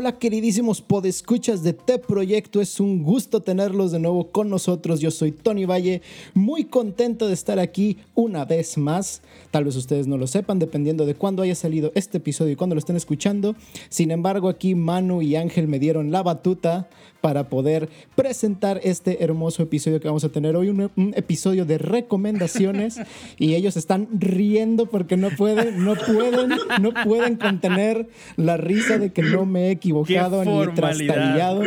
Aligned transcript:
Hola 0.00 0.12
queridísimos 0.12 0.80
podescuchas 0.80 1.62
de 1.62 1.74
T 1.74 1.98
Proyecto, 1.98 2.62
es 2.62 2.80
un 2.80 3.02
gusto 3.02 3.42
tenerlos 3.42 3.92
de 3.92 3.98
nuevo 3.98 4.28
con 4.28 4.48
nosotros. 4.48 5.00
Yo 5.00 5.10
soy 5.10 5.30
Tony 5.30 5.66
Valle, 5.66 6.00
muy 6.32 6.64
contento 6.64 7.28
de 7.28 7.34
estar 7.34 7.58
aquí 7.58 7.98
una 8.14 8.46
vez 8.46 8.78
más. 8.78 9.20
Tal 9.50 9.64
vez 9.64 9.76
ustedes 9.76 10.06
no 10.06 10.16
lo 10.16 10.26
sepan, 10.26 10.58
dependiendo 10.58 11.04
de 11.04 11.14
cuándo 11.14 11.42
haya 11.42 11.54
salido 11.54 11.92
este 11.94 12.16
episodio 12.16 12.52
y 12.52 12.56
cuándo 12.56 12.74
lo 12.74 12.78
estén 12.78 12.96
escuchando. 12.96 13.56
Sin 13.90 14.10
embargo, 14.10 14.48
aquí 14.48 14.74
Manu 14.74 15.20
y 15.20 15.36
Ángel 15.36 15.68
me 15.68 15.78
dieron 15.78 16.10
la 16.10 16.22
batuta 16.22 16.88
para 17.20 17.50
poder 17.50 17.90
presentar 18.16 18.80
este 18.82 19.22
hermoso 19.22 19.62
episodio 19.62 20.00
que 20.00 20.08
vamos 20.08 20.24
a 20.24 20.30
tener 20.30 20.56
hoy, 20.56 20.70
un, 20.70 20.90
un 20.96 21.12
episodio 21.14 21.66
de 21.66 21.76
recomendaciones 21.76 22.98
y 23.38 23.54
ellos 23.54 23.76
están 23.76 24.08
riendo 24.18 24.86
porque 24.86 25.18
no 25.18 25.28
pueden, 25.28 25.84
no 25.84 25.94
pueden, 25.94 26.48
no 26.80 26.94
pueden 27.04 27.36
contener 27.36 28.08
la 28.38 28.56
risa 28.56 28.96
de 28.96 29.12
que 29.12 29.20
no 29.20 29.44
me 29.44 29.66
he 29.66 29.70
equivocado 29.72 29.89
ni 29.92 30.74
trastabillado. 30.74 31.62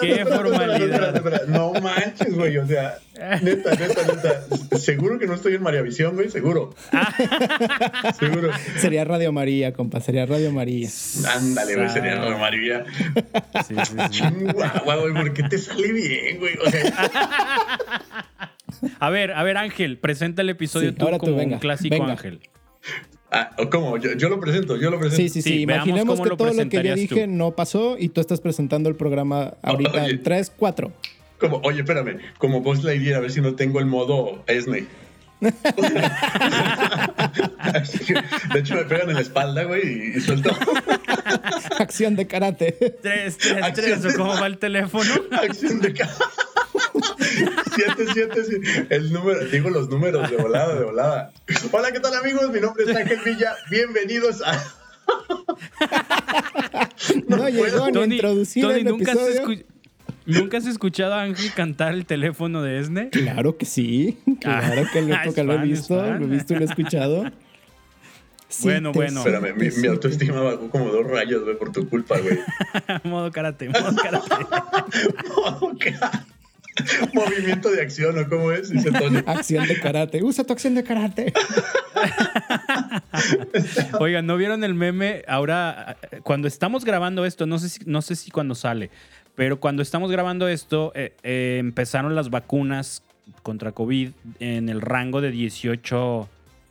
Qué 0.00 0.24
formalidad. 0.24 1.46
No 1.48 1.72
manches, 1.74 2.34
güey, 2.34 2.58
o 2.58 2.66
sea, 2.66 2.98
neta, 3.42 3.74
neta, 3.74 4.02
neta, 4.06 4.78
seguro 4.78 5.18
que 5.18 5.26
no 5.26 5.34
estoy 5.34 5.54
en 5.54 5.62
María 5.62 5.82
Visión, 5.82 6.14
güey, 6.14 6.30
seguro. 6.30 6.74
seguro. 8.18 8.50
Sería 8.78 9.04
Radio 9.04 9.32
María, 9.32 9.72
compa, 9.72 10.00
sería 10.00 10.26
Radio 10.26 10.52
María. 10.52 10.88
Ándale, 11.34 11.76
güey, 11.76 11.88
sería 11.88 12.16
Radio 12.16 12.38
María. 12.38 12.84
Sí, 13.66 13.74
sí, 13.84 13.96
sí. 14.10 14.22
güey, 14.52 15.14
¿por 15.14 15.32
qué 15.32 15.42
te 15.44 15.58
sale 15.58 15.92
bien, 15.92 16.38
güey? 16.38 16.54
O 16.64 16.70
sea... 16.70 17.80
A 18.98 19.10
ver, 19.10 19.32
a 19.32 19.42
ver, 19.42 19.56
Ángel, 19.56 19.98
presenta 19.98 20.42
el 20.42 20.50
episodio 20.50 20.94
tú 20.94 21.06
como 21.18 21.36
un 21.36 21.58
clásico 21.58 22.02
Ángel. 22.02 22.40
Ah, 23.34 23.50
¿Cómo? 23.70 23.96
Yo, 23.96 24.28
lo 24.28 24.38
presento, 24.38 24.76
yo 24.76 24.90
lo 24.90 24.98
presento. 24.98 25.22
Sí, 25.22 25.30
sí, 25.30 25.40
sí. 25.40 25.62
Imaginemos 25.62 26.20
que 26.20 26.28
todo 26.36 26.52
lo 26.52 26.68
que 26.68 26.82
yo 26.82 26.94
dije 26.94 27.26
no 27.26 27.52
pasó 27.52 27.96
y 27.98 28.10
tú 28.10 28.20
estás 28.20 28.42
presentando 28.42 28.90
el 28.90 28.94
programa 28.94 29.54
ahorita 29.62 30.06
en 30.06 30.22
3, 30.22 30.52
4. 30.54 30.92
Como, 31.40 31.56
oye, 31.64 31.80
espérame, 31.80 32.18
como 32.36 32.60
vos 32.60 32.84
la 32.84 32.94
idea, 32.94 33.16
a 33.16 33.20
ver 33.20 33.32
si 33.32 33.40
no 33.40 33.54
tengo 33.54 33.80
el 33.80 33.86
modo 33.86 34.44
Esney. 34.46 34.86
de 35.40 35.50
hecho, 38.60 38.74
me 38.76 38.84
pegan 38.84 39.08
en 39.08 39.14
la 39.14 39.22
espalda, 39.22 39.64
güey, 39.64 40.16
y, 40.16 40.20
suelto. 40.20 40.54
Acción 41.78 42.14
de 42.14 42.26
karate. 42.26 42.72
Tres, 43.02 43.38
tres, 43.38 43.72
tres. 43.74 44.14
¿Cómo 44.14 44.34
va 44.34 44.46
el 44.46 44.58
teléfono? 44.58 45.10
Acción 45.32 45.80
de 45.80 45.94
karate. 45.94 46.22
Siete, 47.74 48.06
siete, 48.12 48.44
siete. 48.44 48.86
El 48.90 49.12
número, 49.12 49.44
digo 49.46 49.70
los 49.70 49.88
números 49.88 50.30
de 50.30 50.36
volada, 50.36 50.74
de 50.74 50.84
volada. 50.84 51.32
Hola, 51.70 51.92
¿qué 51.92 52.00
tal, 52.00 52.14
amigos? 52.14 52.50
Mi 52.50 52.60
nombre 52.60 52.84
es 52.84 52.96
Ángel 52.96 53.20
Villa. 53.24 53.54
Bienvenidos 53.70 54.42
a. 54.42 54.52
no, 57.28 57.36
no 57.36 57.48
llegó 57.48 57.90
ni 57.90 58.16
introducir 58.16 58.64
el 58.64 58.84
nunca 58.84 59.12
episodio. 59.12 59.64
¿Nunca 60.26 60.58
has 60.58 60.66
escuchado 60.66 61.14
a 61.14 61.22
Ángel 61.22 61.52
cantar 61.54 61.94
el 61.94 62.06
teléfono 62.06 62.62
de 62.62 62.78
Esne? 62.78 63.10
Claro 63.10 63.56
que 63.56 63.66
sí. 63.66 64.18
Claro 64.40 64.82
que, 64.92 65.02
lo, 65.02 65.34
que 65.34 65.42
lo 65.42 65.54
he 65.54 65.58
visto. 65.58 65.96
Lo 65.96 66.24
he 66.24 66.28
visto 66.28 66.54
y 66.54 66.56
lo 66.56 66.62
he 66.62 66.66
escuchado. 66.66 67.24
bueno, 68.62 68.92
bueno. 68.92 69.18
Espérame, 69.18 69.54
mi, 69.56 69.70
mi, 69.70 69.88
autoestima 69.88 70.40
bajó 70.40 70.70
como 70.70 70.90
dos 70.90 71.06
rayos, 71.06 71.42
güey, 71.42 71.58
por 71.58 71.72
tu 71.72 71.88
culpa, 71.88 72.18
güey. 72.18 72.38
modo 73.04 73.30
karate, 73.32 73.68
modo 73.68 73.96
karate. 73.96 74.30
modo 75.36 75.72
karate. 75.78 76.18
Movimiento 77.12 77.70
de 77.70 77.82
acción, 77.82 78.18
¿o 78.18 78.28
cómo 78.28 78.52
es? 78.52 78.70
Dice 78.70 78.90
Acción 79.26 79.66
de 79.66 79.78
karate. 79.78 80.22
Usa 80.22 80.44
tu 80.44 80.52
acción 80.52 80.74
de 80.74 80.84
karate. 80.84 81.32
Oigan, 84.00 84.26
¿no 84.26 84.36
vieron 84.36 84.64
el 84.64 84.74
meme? 84.74 85.22
Ahora, 85.28 85.96
cuando 86.22 86.48
estamos 86.48 86.84
grabando 86.84 87.24
esto, 87.24 87.46
no 87.46 87.58
sé 87.58 87.68
si, 87.68 87.80
no 87.84 88.02
sé 88.02 88.16
si 88.16 88.30
cuando 88.30 88.54
sale, 88.54 88.90
pero 89.34 89.60
cuando 89.60 89.82
estamos 89.82 90.10
grabando 90.10 90.48
esto, 90.48 90.92
eh, 90.94 91.14
eh, 91.22 91.58
empezaron 91.60 92.14
las 92.14 92.30
vacunas 92.30 93.02
contra 93.42 93.72
COVID 93.72 94.10
en 94.40 94.68
el 94.68 94.80
rango 94.80 95.20
de 95.20 95.30
18 95.30 96.28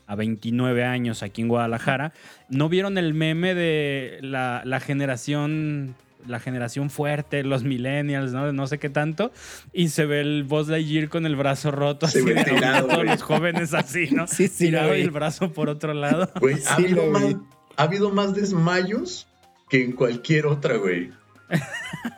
a 0.07 0.15
29 0.15 0.83
años 0.83 1.23
aquí 1.23 1.41
en 1.41 1.47
Guadalajara. 1.47 2.13
¿No 2.49 2.69
vieron 2.69 2.97
el 2.97 3.13
meme 3.13 3.55
de 3.55 4.19
la, 4.21 4.61
la 4.65 4.79
generación 4.79 5.95
la 6.27 6.39
generación 6.39 6.89
fuerte, 6.89 7.43
los 7.43 7.63
millennials, 7.63 8.31
¿no? 8.33 8.51
No 8.51 8.67
sé 8.67 8.79
qué 8.79 8.89
tanto. 8.89 9.31
Y 9.73 9.89
se 9.89 10.05
ve 10.05 10.21
el 10.21 10.43
Buzz 10.43 10.67
Lightyear 10.67 11.09
con 11.09 11.25
el 11.25 11.35
brazo 11.35 11.71
roto, 11.71 12.05
así 12.05 12.21
de 12.21 12.43
todos 12.43 13.05
los 13.05 13.21
jóvenes 13.21 13.73
así, 13.73 14.09
¿no? 14.11 14.27
Sí, 14.31 14.47
sí, 14.47 14.65
tirado 14.65 14.95
y 14.95 15.01
el 15.01 15.11
brazo 15.11 15.51
por 15.51 15.69
otro 15.69 15.93
lado. 15.93 16.29
Güey, 16.39 16.57
ha, 16.67 16.75
habido 16.75 17.05
más, 17.07 17.35
ha 17.75 17.83
habido 17.83 18.11
más 18.11 18.33
desmayos 18.33 19.27
que 19.69 19.83
en 19.83 19.91
cualquier 19.91 20.45
otra, 20.45 20.77
güey. 20.77 21.11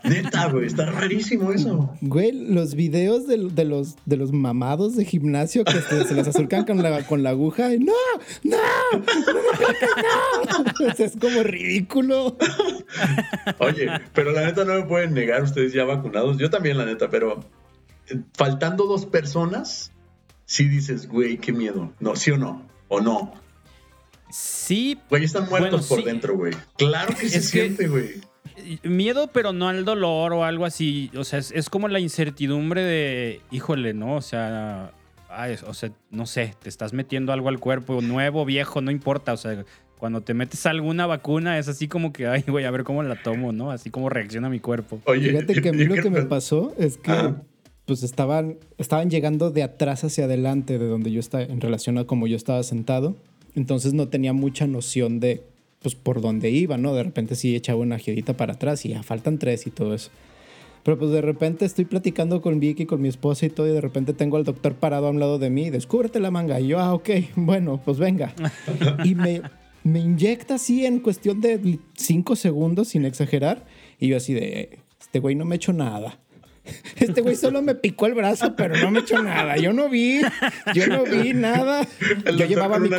Neta, 0.04 0.48
güey, 0.48 0.68
está 0.68 0.86
rarísimo 0.86 1.52
eso. 1.52 1.96
Güey, 2.02 2.32
los 2.32 2.76
videos 2.76 3.28
de, 3.28 3.38
los, 3.38 3.96
de 4.06 4.18
los 4.18 4.32
mamados 4.32 4.96
de 4.96 5.06
gimnasio 5.06 5.64
que 5.64 5.82
se, 5.82 6.14
les 6.14 6.28
acercan 6.28 6.66
con 6.66 6.82
la, 6.82 7.06
con 7.06 7.24
la 7.24 7.32
aguja 7.32 7.74
y 7.74 7.80
¡No! 7.80 7.94
¡No! 8.44 8.58
¡No! 8.94 10.88
es 10.98 11.14
como 11.20 11.44
ridículo. 11.44 12.38
Oye, 13.60 13.90
pero 14.14 14.32
la 14.32 14.46
neta 14.46 14.66
no 14.66 14.76
me 14.76 14.84
pueden 14.84 15.14
negar 15.14 15.44
ustedes 15.44 15.74
ya 15.74 15.86
vacunados. 15.86 16.38
Yo 16.38 16.50
también, 16.50 16.78
la 16.78 16.86
neta, 16.86 17.10
pero 17.10 17.44
eh, 18.10 18.20
faltando 18.34 18.86
dos 18.86 19.06
personas, 19.06 19.92
sí 20.46 20.68
dices, 20.68 21.08
güey, 21.08 21.38
qué 21.38 21.54
miedo. 21.54 21.94
No, 22.00 22.16
¿sí 22.16 22.32
o 22.32 22.38
no? 22.38 22.68
¿O 22.88 23.02
no? 23.02 23.34
Sí. 24.30 25.00
Güey, 25.10 25.24
están 25.24 25.48
muertos 25.50 25.88
por 25.88 26.04
dentro, 26.04 26.36
güey. 26.36 26.54
Claro 26.78 27.16
que 27.16 27.30
se 27.30 27.42
siente, 27.42 27.88
güey 27.88 28.22
miedo, 28.84 29.28
pero 29.34 29.54
no 29.54 29.68
al 29.68 29.86
dolor 29.86 30.34
o 30.34 30.44
algo 30.44 30.66
así. 30.66 31.12
O 31.16 31.24
sea, 31.24 31.40
es, 31.40 31.70
como 31.70 31.88
la 31.88 32.00
incertidumbre 32.00 32.84
de, 32.84 33.42
híjole, 33.52 33.94
¿no? 33.94 34.16
O 34.16 34.22
sea, 34.22 34.92
o 35.68 35.74
sea, 35.74 35.92
no 36.12 36.26
sé, 36.26 36.54
te 36.62 36.70
estás 36.70 36.94
metiendo 36.94 37.34
algo 37.34 37.50
al 37.50 37.60
cuerpo, 37.60 38.02
nuevo, 38.02 38.46
viejo, 38.46 38.82
no 38.82 38.92
importa. 38.92 39.34
O 39.34 39.38
sea, 39.38 39.66
cuando 39.98 40.22
te 40.22 40.34
metes 40.34 40.66
alguna 40.66 41.06
vacuna 41.06 41.58
es 41.58 41.68
así 41.68 41.88
como 41.88 42.14
que, 42.14 42.28
ay, 42.28 42.44
güey, 42.48 42.66
a 42.66 42.72
ver 42.72 42.84
cómo 42.84 43.04
la 43.04 43.22
tomo, 43.22 43.52
¿no? 43.52 43.72
Así 43.72 43.90
como 43.90 44.10
reacciona 44.10 44.50
mi 44.50 44.60
cuerpo. 44.60 45.00
Oye, 45.06 45.30
Fíjate 45.30 45.62
que 45.62 45.70
a 45.70 45.74
mí 45.74 45.86
lo 45.86 45.96
que 45.96 46.10
me 46.10 46.24
pasó 46.24 46.74
es 46.78 46.98
que, 46.98 47.34
pues 47.86 48.04
estaban, 48.04 48.58
estaban 48.78 49.10
llegando 49.10 49.50
de 49.50 49.64
atrás 49.64 50.04
hacia 50.04 50.26
adelante 50.26 50.78
de 50.78 50.88
donde 50.88 51.12
yo 51.12 51.20
estaba, 51.20 51.44
en 51.44 51.62
relación 51.62 51.98
a 51.98 52.06
como 52.06 52.28
yo 52.28 52.36
estaba 52.36 52.62
sentado. 52.64 53.16
Entonces 53.56 53.94
no 53.94 54.08
tenía 54.08 54.34
mucha 54.34 54.68
noción 54.68 55.20
de 55.20 55.44
pues 55.84 55.94
por 55.94 56.22
donde 56.22 56.50
iba, 56.50 56.78
¿no? 56.78 56.96
De 56.96 57.04
repente 57.04 57.36
sí 57.36 57.56
echaba 57.56 57.80
una 57.80 58.00
giedita 58.00 58.36
para 58.36 58.54
atrás 58.54 58.86
y 58.86 58.90
ya 58.90 59.04
faltan 59.04 59.38
tres 59.38 59.68
y 59.68 59.72
todo 59.72 59.94
eso. 59.94 60.10
Pero 60.84 60.98
pues 60.98 61.12
de 61.12 61.22
repente 61.22 61.66
estoy 61.66 61.86
platicando 61.86 62.42
con 62.42 62.60
Vicky, 62.60 62.86
con 62.86 63.02
mi 63.02 63.08
esposa 63.08 63.46
y 63.46 63.50
todo, 63.50 63.68
y 63.68 63.72
de 63.72 63.82
repente 63.82 64.14
tengo 64.14 64.38
al 64.38 64.44
doctor 64.44 64.74
parado 64.76 65.08
a 65.08 65.12
un 65.12 65.20
lado 65.20 65.40
de 65.40 65.50
mí, 65.50 65.70
descúbrete 65.70 66.20
la 66.20 66.32
manga. 66.32 66.60
Y 66.60 66.68
yo, 66.68 66.80
ah, 66.80 66.94
ok, 66.94 67.10
bueno, 67.36 67.82
pues 67.84 68.00
venga. 68.00 68.34
y 69.04 69.16
me, 69.16 69.42
me 69.84 70.00
inyecta 70.00 70.56
así 70.56 70.86
en 70.86 71.00
cuestión 71.00 71.40
de 71.42 71.80
cinco 71.96 72.36
segundos, 72.36 72.90
sin 72.90 73.06
exagerar. 73.06 73.66
Y 74.00 74.08
yo 74.08 74.18
así 74.18 74.34
de, 74.34 74.80
este 75.00 75.20
güey 75.20 75.36
no 75.36 75.46
me 75.46 75.56
ha 75.56 75.58
hecho 75.58 75.74
nada. 75.74 76.20
Este 76.98 77.22
güey 77.22 77.36
solo 77.36 77.62
me 77.62 77.76
picó 77.76 78.06
el 78.06 78.14
brazo, 78.14 78.56
pero 78.56 78.78
no 78.78 78.92
me 78.92 79.00
echó 79.00 79.22
nada. 79.22 79.58
Yo 79.58 79.74
no 79.74 79.90
vi, 79.90 80.22
yo 80.74 80.88
no 80.88 81.04
vi 81.04 81.34
nada. 81.34 81.86
Yo 82.38 82.46
llevaba, 82.46 82.80
mi 82.80 82.90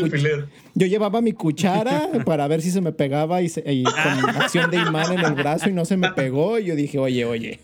yo 0.75 0.87
llevaba 0.87 1.21
mi 1.23 1.33
cuchara 1.33 2.09
para 2.27 2.47
ver 2.49 2.61
si 2.61 2.71
se 2.71 2.81
me 2.81 2.93
pegaba 2.93 3.41
y, 3.41 3.49
con 3.51 4.31
acción 4.31 4.71
de 4.71 4.79
imán 4.79 5.13
en 5.13 5.25
el 5.25 5.35
brazo 5.35 5.71
y 5.71 5.73
no 5.73 5.85
se 5.85 5.97
me 5.97 6.11
pegó. 6.13 6.59
Y 6.59 6.67
yo 6.67 6.77
dije, 6.77 6.99
oye, 6.99 7.25
oye, 7.25 7.61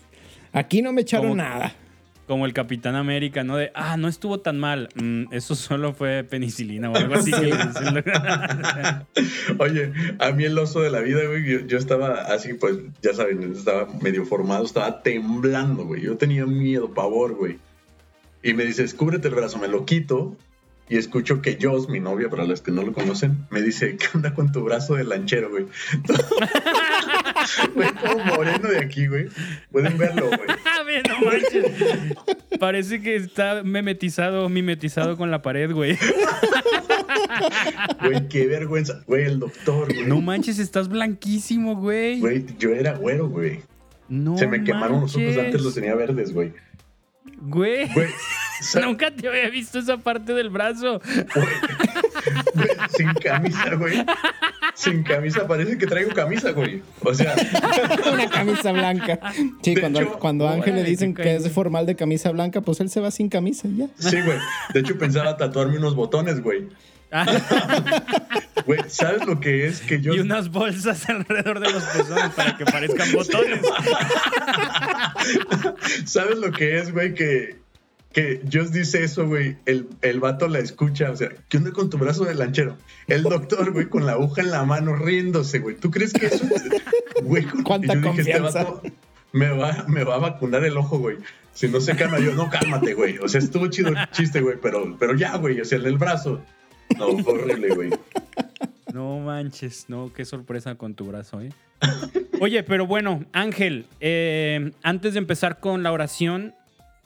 aquí 0.53 0.81
no 0.81 0.93
me 0.93 1.01
echaron 1.01 1.37
nada 1.37 1.75
como 2.31 2.45
el 2.45 2.53
Capitán 2.53 2.95
América, 2.95 3.43
¿no? 3.43 3.57
De, 3.57 3.73
ah, 3.75 3.97
no 3.97 4.07
estuvo 4.07 4.39
tan 4.39 4.57
mal. 4.57 4.87
Mm, 4.95 5.25
eso 5.31 5.53
solo 5.55 5.91
fue 5.91 6.23
penicilina 6.23 6.89
o 6.89 6.95
algo 6.95 7.15
así. 7.15 7.33
Oye, 9.59 9.91
a 10.17 10.31
mí 10.31 10.45
el 10.45 10.57
oso 10.57 10.79
de 10.79 10.91
la 10.91 11.01
vida, 11.01 11.25
güey, 11.25 11.67
yo, 11.67 11.77
estaba 11.77 12.21
así, 12.33 12.53
pues, 12.53 12.77
ya 13.01 13.13
saben, 13.13 13.51
estaba 13.51 13.85
medio 14.01 14.25
formado, 14.25 14.63
estaba 14.63 15.03
temblando, 15.03 15.83
güey. 15.83 16.03
Yo 16.03 16.15
tenía 16.15 16.45
miedo, 16.45 16.93
pavor, 16.93 17.35
güey. 17.35 17.57
Y 18.41 18.53
me 18.53 18.63
dice, 18.63 18.85
cúbrete 18.95 19.27
el 19.27 19.35
brazo, 19.35 19.59
me 19.59 19.67
lo 19.67 19.85
quito 19.85 20.37
y 20.91 20.97
escucho 20.97 21.41
que 21.41 21.57
Joss, 21.59 21.87
mi 21.87 22.01
novia, 22.01 22.29
para 22.29 22.43
los 22.43 22.61
que 22.61 22.71
no 22.71 22.81
lo 22.81 22.91
conocen, 22.91 23.47
me 23.49 23.61
dice, 23.61 23.95
¿qué 23.95 24.07
onda 24.13 24.33
con 24.33 24.51
tu 24.51 24.61
brazo 24.61 24.95
de 24.95 25.05
lanchero, 25.05 25.49
güey? 25.49 25.65
Güey, 27.73 27.89
como 27.93 28.23
moreno 28.23 28.69
de 28.69 28.79
aquí, 28.79 29.07
güey. 29.07 29.27
Pueden 29.71 29.97
verlo, 29.97 30.27
güey. 30.27 30.59
No 31.07 31.25
manches. 31.25 31.65
Parece 32.59 33.01
que 33.01 33.15
está 33.15 33.63
memetizado, 33.63 34.49
mimetizado 34.49 35.17
con 35.17 35.31
la 35.31 35.41
pared, 35.41 35.71
güey. 35.71 35.97
Güey, 38.01 38.27
qué 38.27 38.47
vergüenza. 38.47 39.01
Güey, 39.07 39.25
el 39.25 39.39
doctor, 39.39 39.93
güey. 39.93 40.05
No 40.05 40.21
manches, 40.21 40.59
estás 40.59 40.87
blanquísimo, 40.87 41.75
güey. 41.75 42.19
Güey, 42.19 42.45
yo 42.57 42.71
era 42.71 42.93
güero, 42.93 43.29
güey. 43.29 43.61
No 44.09 44.37
Se 44.37 44.47
me 44.47 44.63
quemaron 44.63 45.01
los 45.01 45.15
ojos, 45.15 45.37
antes 45.37 45.61
los 45.61 45.73
tenía 45.73 45.95
verdes, 45.95 46.33
güey. 46.33 46.53
Güey. 47.41 47.89
Nunca 48.81 49.11
te 49.11 49.27
había 49.27 49.49
visto 49.49 49.79
esa 49.79 49.97
parte 49.97 50.33
del 50.33 50.49
brazo. 50.49 51.01
sin 52.97 53.13
camisa, 53.13 53.75
güey. 53.75 54.05
Sin 54.73 55.03
camisa, 55.03 55.47
parece 55.47 55.77
que 55.77 55.85
traigo 55.87 56.11
camisa, 56.13 56.51
güey. 56.51 56.81
O 57.03 57.13
sea, 57.13 57.35
Una 58.13 58.29
camisa 58.29 58.71
blanca. 58.71 59.19
Sí, 59.61 59.75
De 59.75 59.81
cuando, 59.81 60.01
hecho- 60.01 60.19
cuando 60.19 60.47
a 60.47 60.53
Ángel 60.53 60.75
le 60.75 60.83
dicen 60.83 61.13
que 61.13 61.35
es 61.35 61.49
formal 61.51 61.85
de 61.85 61.95
camisa 61.95 62.31
blanca, 62.31 62.61
pues 62.61 62.79
él 62.79 62.89
se 62.89 62.99
va 62.99 63.11
sin 63.11 63.29
camisa 63.29 63.67
y 63.67 63.77
ya. 63.77 63.87
sí, 63.97 64.21
güey. 64.21 64.37
De 64.73 64.79
hecho, 64.79 64.97
pensaba 64.97 65.37
tatuarme 65.37 65.77
unos 65.77 65.95
botones, 65.95 66.41
güey. 66.41 66.67
Güey, 68.65 68.79
¿sabes 68.87 69.25
lo 69.25 69.39
que 69.41 69.67
es 69.67 69.81
que 69.81 69.99
yo 69.99 70.13
y 70.13 70.19
unas 70.19 70.49
bolsas 70.49 71.09
alrededor 71.09 71.59
de 71.59 71.73
los 71.73 71.83
pezones 71.83 72.29
para 72.35 72.55
que 72.57 72.63
parezcan 72.63 73.11
botones. 73.11 73.59
¿Sabes 76.05 76.37
lo 76.37 76.51
que 76.51 76.77
es, 76.77 76.93
güey? 76.93 77.13
Que, 77.13 77.57
que 78.13 78.41
Just 78.51 78.73
dice 78.73 79.03
eso, 79.03 79.25
güey. 79.27 79.57
El, 79.65 79.87
el 80.01 80.19
vato 80.19 80.47
la 80.47 80.59
escucha. 80.59 81.11
O 81.11 81.15
sea, 81.15 81.29
¿qué 81.49 81.57
onda 81.57 81.71
con 81.71 81.89
tu 81.89 81.97
brazo 81.97 82.25
de 82.25 82.35
lanchero? 82.35 82.77
El 83.07 83.23
doctor, 83.23 83.71
güey, 83.71 83.87
con 83.87 84.05
la 84.05 84.13
aguja 84.13 84.41
en 84.41 84.51
la 84.51 84.63
mano 84.65 84.95
riéndose, 84.95 85.59
güey. 85.59 85.75
¿Tú 85.75 85.91
crees 85.91 86.13
que 86.13 86.25
eso 86.27 86.43
es- 86.45 87.23
Güey, 87.23 87.43
con- 87.45 87.63
Cuánta 87.63 87.93
y 87.95 88.01
yo 88.01 88.11
dije, 88.11 88.21
este 88.21 88.39
confianza. 88.39 88.63
vato 88.71 88.81
me 89.33 89.49
va, 89.49 89.85
me 89.87 90.03
va 90.03 90.15
a 90.15 90.19
vacunar 90.19 90.63
el 90.65 90.75
ojo, 90.77 90.99
güey. 90.99 91.17
Si 91.53 91.67
no 91.67 91.79
se 91.81 91.95
calma, 91.95 92.19
yo, 92.19 92.33
no, 92.33 92.49
cálmate, 92.49 92.93
güey. 92.93 93.17
O 93.19 93.27
sea, 93.27 93.39
estuvo 93.39 93.67
chido 93.67 93.89
el 93.89 93.97
chiste, 94.11 94.41
güey, 94.41 94.57
pero, 94.61 94.95
pero 94.99 95.15
ya, 95.15 95.37
güey. 95.37 95.59
O 95.61 95.65
sea, 95.65 95.77
el 95.77 95.83
del 95.85 95.97
brazo. 95.97 96.41
No, 96.97 97.17
fue 97.19 97.33
horrible, 97.33 97.69
güey. 97.75 97.89
No 98.93 99.19
manches, 99.19 99.85
no, 99.87 100.11
qué 100.13 100.25
sorpresa 100.25 100.75
con 100.75 100.95
tu 100.95 101.05
brazo, 101.05 101.39
¿eh? 101.41 101.49
Oye, 102.41 102.63
pero 102.63 102.85
bueno, 102.87 103.23
Ángel, 103.31 103.85
eh, 104.01 104.71
antes 104.83 105.13
de 105.13 105.19
empezar 105.19 105.59
con 105.59 105.83
la 105.83 105.91
oración, 105.91 106.53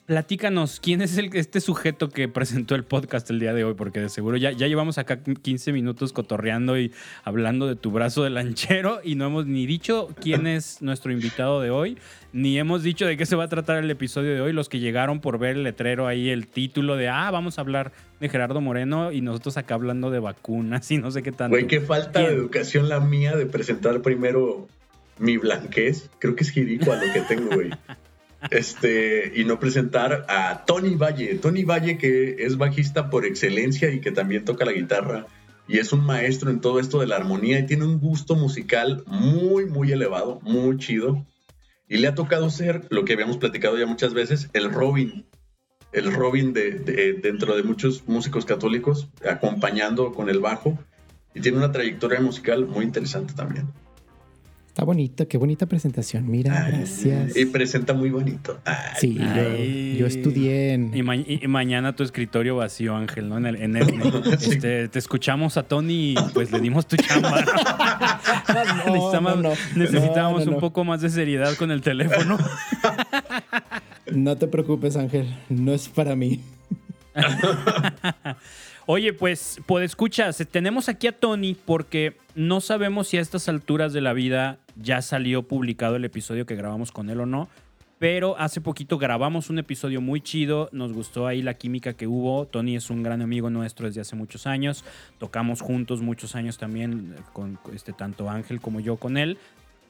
platícanos, 0.05 0.79
¿quién 0.79 1.01
es 1.01 1.17
el, 1.17 1.29
este 1.33 1.59
sujeto 1.59 2.09
que 2.09 2.27
presentó 2.27 2.75
el 2.75 2.83
podcast 2.83 3.29
el 3.29 3.39
día 3.39 3.53
de 3.53 3.63
hoy? 3.63 3.73
Porque 3.73 3.99
de 3.99 4.09
seguro 4.09 4.37
ya, 4.37 4.51
ya 4.51 4.67
llevamos 4.67 4.97
acá 4.97 5.19
15 5.23 5.73
minutos 5.73 6.13
cotorreando 6.13 6.77
y 6.79 6.91
hablando 7.23 7.67
de 7.67 7.75
tu 7.75 7.91
brazo 7.91 8.23
de 8.23 8.29
lanchero 8.29 8.99
y 9.03 9.15
no 9.15 9.25
hemos 9.25 9.47
ni 9.47 9.65
dicho 9.65 10.09
quién 10.21 10.45
es 10.47 10.81
nuestro 10.81 11.11
invitado 11.11 11.59
de 11.59 11.71
hoy, 11.71 11.97
ni 12.33 12.59
hemos 12.59 12.83
dicho 12.83 13.05
de 13.05 13.17
qué 13.17 13.25
se 13.25 13.35
va 13.35 13.45
a 13.45 13.49
tratar 13.49 13.83
el 13.83 13.89
episodio 13.89 14.33
de 14.33 14.41
hoy. 14.41 14.53
Los 14.53 14.69
que 14.69 14.79
llegaron 14.79 15.21
por 15.21 15.39
ver 15.39 15.57
el 15.57 15.63
letrero 15.63 16.07
ahí, 16.07 16.29
el 16.29 16.47
título 16.47 16.95
de, 16.95 17.09
ah, 17.09 17.31
vamos 17.31 17.57
a 17.57 17.61
hablar 17.61 17.91
de 18.19 18.29
Gerardo 18.29 18.61
Moreno 18.61 19.11
y 19.11 19.21
nosotros 19.21 19.57
acá 19.57 19.73
hablando 19.73 20.11
de 20.11 20.19
vacunas 20.19 20.89
y 20.91 20.97
no 20.97 21.09
sé 21.09 21.23
qué 21.23 21.31
tanto. 21.31 21.55
Güey, 21.55 21.67
qué 21.67 21.81
falta 21.81 22.19
de 22.19 22.27
educación 22.27 22.89
la 22.89 22.99
mía 22.99 23.35
de 23.35 23.47
presentar 23.47 24.01
primero 24.01 24.67
mi 25.17 25.37
blanquez. 25.37 26.09
Creo 26.19 26.35
que 26.35 26.43
es 26.43 26.53
ridículo 26.53 26.95
lo 26.95 27.13
que 27.13 27.21
tengo, 27.21 27.55
güey. 27.55 27.71
Este, 28.51 29.31
y 29.35 29.43
no 29.45 29.59
presentar 29.59 30.25
a 30.29 30.65
Tony 30.65 30.95
Valle. 30.95 31.35
Tony 31.35 31.63
Valle, 31.63 31.97
que 31.97 32.35
es 32.45 32.57
bajista 32.57 33.09
por 33.09 33.25
excelencia 33.25 33.91
y 33.91 34.01
que 34.01 34.11
también 34.11 34.45
toca 34.45 34.65
la 34.65 34.71
guitarra. 34.71 35.27
Y 35.67 35.79
es 35.79 35.91
un 35.93 36.05
maestro 36.05 36.51
en 36.51 36.61
todo 36.61 36.79
esto 36.79 36.99
de 36.99 37.07
la 37.07 37.15
armonía 37.15 37.59
y 37.59 37.65
tiene 37.65 37.85
un 37.85 37.99
gusto 37.99 38.35
musical 38.35 39.03
muy, 39.07 39.65
muy 39.65 39.91
elevado, 39.91 40.39
muy 40.43 40.77
chido. 40.77 41.25
Y 41.87 41.97
le 41.97 42.07
ha 42.07 42.15
tocado 42.15 42.49
ser, 42.49 42.85
lo 42.89 43.05
que 43.05 43.13
habíamos 43.13 43.37
platicado 43.37 43.77
ya 43.77 43.85
muchas 43.85 44.13
veces, 44.13 44.49
el 44.53 44.71
Robin. 44.71 45.25
El 45.91 46.13
Robin 46.13 46.53
de, 46.53 46.71
de- 46.71 47.13
dentro 47.13 47.55
de 47.55 47.63
muchos 47.63 48.07
músicos 48.07 48.45
católicos, 48.45 49.07
acompañando 49.27 50.11
con 50.13 50.29
el 50.29 50.39
bajo. 50.39 50.77
Y 51.33 51.41
tiene 51.41 51.57
una 51.57 51.71
trayectoria 51.71 52.21
musical 52.21 52.65
muy 52.65 52.85
interesante 52.85 53.33
también. 53.33 53.67
Está 54.75 54.83
bonito, 54.83 55.25
qué 55.29 55.37
bonita 55.37 55.67
presentación. 55.67 56.29
Mira, 56.29 56.65
gracias. 56.67 57.37
Y 57.37 57.45
presenta 57.45 57.93
muy 57.93 58.09
bonito. 58.09 58.59
Ay, 58.65 58.75
Sí, 58.99 59.17
yo, 59.17 59.99
yo 59.99 60.05
estudié 60.05 60.73
en. 60.73 60.91
Y, 60.93 61.01
ma- 61.01 61.15
y- 61.15 61.39
y 61.41 61.47
mañana 61.47 61.95
tu 61.95 62.03
escritorio 62.03 62.57
vacío, 62.57 62.93
Ángel, 62.93 63.29
¿no? 63.29 63.37
En 63.37 63.45
el, 63.45 63.55
en. 63.55 63.75
Sí. 64.37 64.49
Este, 64.51 64.89
te 64.89 64.99
escuchamos 64.99 65.55
a 65.55 65.63
Tony 65.63 66.11
y 66.11 66.15
pues 66.33 66.51
le 66.51 66.59
dimos 66.59 66.85
tu 66.87 66.97
chamba. 66.97 67.41
No, 68.85 68.93
Necesitamos- 68.93 69.35
no, 69.37 69.41
no. 69.43 69.55
necesitábamos 69.77 70.39
No, 70.41 70.45
no, 70.45 70.51
un 70.51 70.55
no. 70.55 70.59
poco 70.59 70.83
más 70.83 70.99
de 70.99 71.09
seriedad 71.09 71.55
con 71.55 71.71
el 71.71 71.79
teléfono. 71.81 72.37
No 74.11 74.35
te 74.35 74.47
preocupes, 74.47 74.97
Ángel. 74.97 75.33
No 75.47 75.73
es 75.73 75.87
para 75.87 76.17
mí. 76.17 76.41
Oye, 78.87 79.13
pues, 79.13 79.59
escuchas, 79.81 80.45
tenemos 80.51 80.89
aquí 80.89 81.07
a 81.07 81.11
Tony 81.11 81.55
porque 81.55 82.17
no 82.35 82.61
sabemos 82.61 83.07
si 83.07 83.17
a 83.17 83.21
estas 83.21 83.49
alturas 83.49 83.93
de 83.93 84.01
la 84.01 84.13
vida 84.13 84.59
ya 84.75 85.01
salió 85.01 85.41
publicado 85.41 85.95
el 85.95 86.05
episodio 86.05 86.45
que 86.45 86.55
grabamos 86.55 86.91
con 86.91 87.09
él 87.09 87.19
o 87.19 87.25
no. 87.25 87.49
Pero 87.97 88.37
hace 88.37 88.61
poquito 88.61 88.99
grabamos 88.99 89.49
un 89.49 89.57
episodio 89.57 90.01
muy 90.01 90.21
chido, 90.21 90.69
nos 90.71 90.93
gustó 90.93 91.25
ahí 91.25 91.41
la 91.41 91.55
química 91.55 91.93
que 91.93 92.05
hubo. 92.05 92.45
Tony 92.45 92.75
es 92.75 92.91
un 92.91 93.01
gran 93.01 93.23
amigo 93.23 93.49
nuestro 93.49 93.87
desde 93.87 94.01
hace 94.01 94.15
muchos 94.15 94.45
años. 94.45 94.85
Tocamos 95.17 95.61
juntos 95.61 96.01
muchos 96.01 96.35
años 96.35 96.59
también, 96.59 97.15
eh, 97.17 97.21
con 97.33 97.57
este, 97.73 97.91
tanto 97.91 98.29
Ángel 98.29 98.61
como 98.61 98.81
yo 98.81 98.97
con 98.97 99.17
él. 99.17 99.39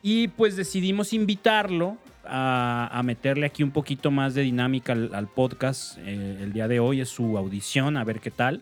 Y 0.03 0.29
pues 0.29 0.55
decidimos 0.55 1.11
invitarlo 1.11 1.97
a, 2.23 3.01
meterle 3.03 3.47
aquí 3.47 3.63
un 3.63 3.71
poquito 3.71 4.11
más 4.11 4.35
de 4.35 4.43
dinámica 4.43 4.93
al, 4.93 5.13
al 5.13 5.27
podcast. 5.27 5.97
Eh, 5.97 6.37
el 6.43 6.53
día 6.53 6.67
de 6.69 6.79
hoy 6.79 7.01
es 7.01 7.09
su 7.09 7.37
audición, 7.37 7.97
a 7.97 8.03
ver 8.05 8.21
qué 8.21 8.31
tal. 8.31 8.61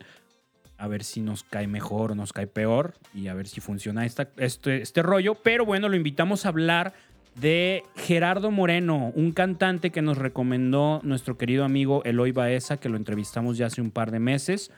A 0.84 0.88
ver 0.90 1.06
si 1.06 1.22
nos 1.22 1.44
cae 1.44 1.66
mejor 1.66 2.12
o 2.12 2.16
nos 2.16 2.34
cae 2.34 2.46
peor. 2.46 2.96
Y 3.16 3.30
a 3.30 3.34
ver 3.34 3.48
si 3.48 3.62
funciona 3.62 4.06
esta, 4.06 4.28
este, 4.36 4.82
este 4.82 5.02
rollo. 5.02 5.34
Pero 5.36 5.66
bueno, 5.66 5.88
lo 5.88 5.96
invitamos 5.96 6.46
a 6.46 6.50
hablar 6.50 6.94
de 7.40 7.86
Gerardo 7.96 8.52
Moreno, 8.52 9.14
un 9.16 9.32
cantante 9.32 9.92
que 9.92 10.02
nos 10.02 10.18
recomendó 10.18 11.00
nuestro 11.04 11.38
querido 11.38 11.64
amigo 11.64 12.04
Eloy 12.04 12.34
Baeza, 12.34 12.82
que 12.82 12.90
lo 12.90 12.98
entrevistamos 12.98 13.58
ya 13.58 13.68
hace 13.68 13.80
un 13.80 13.92
par 13.92 14.12
de 14.12 14.20
meses. 14.20 14.72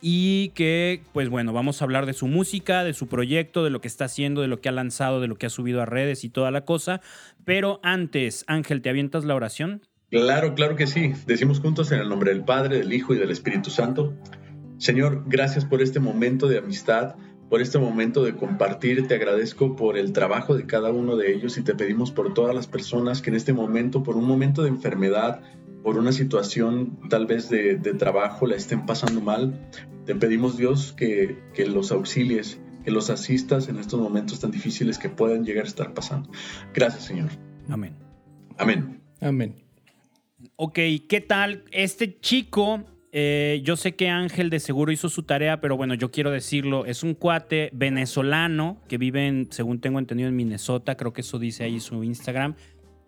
Y 0.00 0.50
que, 0.50 1.02
pues 1.12 1.28
bueno, 1.28 1.52
vamos 1.52 1.82
a 1.82 1.84
hablar 1.84 2.06
de 2.06 2.12
su 2.12 2.28
música, 2.28 2.84
de 2.84 2.94
su 2.94 3.08
proyecto, 3.08 3.64
de 3.64 3.70
lo 3.70 3.80
que 3.80 3.88
está 3.88 4.04
haciendo, 4.04 4.40
de 4.40 4.46
lo 4.46 4.60
que 4.60 4.68
ha 4.68 4.72
lanzado, 4.72 5.20
de 5.20 5.26
lo 5.26 5.34
que 5.34 5.46
ha 5.46 5.50
subido 5.50 5.82
a 5.82 5.84
redes 5.84 6.22
y 6.22 6.28
toda 6.28 6.52
la 6.52 6.64
cosa. 6.64 7.00
Pero 7.44 7.80
antes, 7.82 8.44
Ángel, 8.46 8.82
¿te 8.82 8.90
avientas 8.90 9.24
la 9.24 9.34
oración? 9.34 9.82
Claro, 10.12 10.54
claro 10.54 10.76
que 10.76 10.86
sí. 10.86 11.12
Decimos 11.26 11.58
juntos 11.58 11.90
en 11.90 11.98
el 11.98 12.08
nombre 12.08 12.32
del 12.32 12.44
Padre, 12.44 12.78
del 12.78 12.92
Hijo 12.92 13.14
y 13.14 13.18
del 13.18 13.32
Espíritu 13.32 13.70
Santo. 13.70 14.12
Señor, 14.82 15.22
gracias 15.26 15.64
por 15.64 15.80
este 15.80 16.00
momento 16.00 16.48
de 16.48 16.58
amistad, 16.58 17.14
por 17.48 17.62
este 17.62 17.78
momento 17.78 18.24
de 18.24 18.34
compartir. 18.34 19.06
Te 19.06 19.14
agradezco 19.14 19.76
por 19.76 19.96
el 19.96 20.12
trabajo 20.12 20.56
de 20.56 20.66
cada 20.66 20.90
uno 20.90 21.16
de 21.16 21.32
ellos 21.32 21.56
y 21.56 21.62
te 21.62 21.76
pedimos 21.76 22.10
por 22.10 22.34
todas 22.34 22.52
las 22.52 22.66
personas 22.66 23.22
que 23.22 23.30
en 23.30 23.36
este 23.36 23.52
momento, 23.52 24.02
por 24.02 24.16
un 24.16 24.24
momento 24.24 24.64
de 24.64 24.70
enfermedad, 24.70 25.40
por 25.84 25.98
una 25.98 26.10
situación 26.10 26.98
tal 27.08 27.26
vez 27.26 27.48
de, 27.48 27.76
de 27.76 27.94
trabajo, 27.94 28.44
la 28.48 28.56
estén 28.56 28.84
pasando 28.84 29.20
mal. 29.20 29.68
Te 30.04 30.16
pedimos, 30.16 30.56
Dios, 30.56 30.92
que, 30.94 31.38
que 31.54 31.64
los 31.64 31.92
auxilies, 31.92 32.60
que 32.84 32.90
los 32.90 33.08
asistas 33.08 33.68
en 33.68 33.76
estos 33.76 34.00
momentos 34.00 34.40
tan 34.40 34.50
difíciles 34.50 34.98
que 34.98 35.08
puedan 35.08 35.44
llegar 35.44 35.64
a 35.64 35.68
estar 35.68 35.94
pasando. 35.94 36.28
Gracias, 36.74 37.04
Señor. 37.04 37.30
Amén. 37.68 37.94
Amén. 38.58 39.00
Amén. 39.20 39.62
Ok, 40.56 40.80
¿qué 41.08 41.24
tal? 41.24 41.62
Este 41.70 42.18
chico, 42.18 42.82
eh, 43.12 43.60
yo 43.62 43.76
sé 43.76 43.94
que 43.94 44.08
Ángel 44.08 44.50
de 44.50 44.58
seguro 44.58 44.90
hizo 44.90 45.08
su 45.08 45.22
tarea, 45.22 45.60
pero 45.60 45.76
bueno, 45.76 45.94
yo 45.94 46.10
quiero 46.10 46.30
decirlo, 46.30 46.86
es 46.86 47.02
un 47.02 47.14
cuate 47.14 47.70
venezolano 47.72 48.80
que 48.88 48.98
vive, 48.98 49.26
en, 49.26 49.48
según 49.52 49.80
tengo 49.80 49.98
entendido, 49.98 50.28
en 50.28 50.36
Minnesota, 50.36 50.96
creo 50.96 51.12
que 51.12 51.20
eso 51.20 51.38
dice 51.38 51.64
ahí 51.64 51.78
su 51.78 52.02
Instagram. 52.02 52.54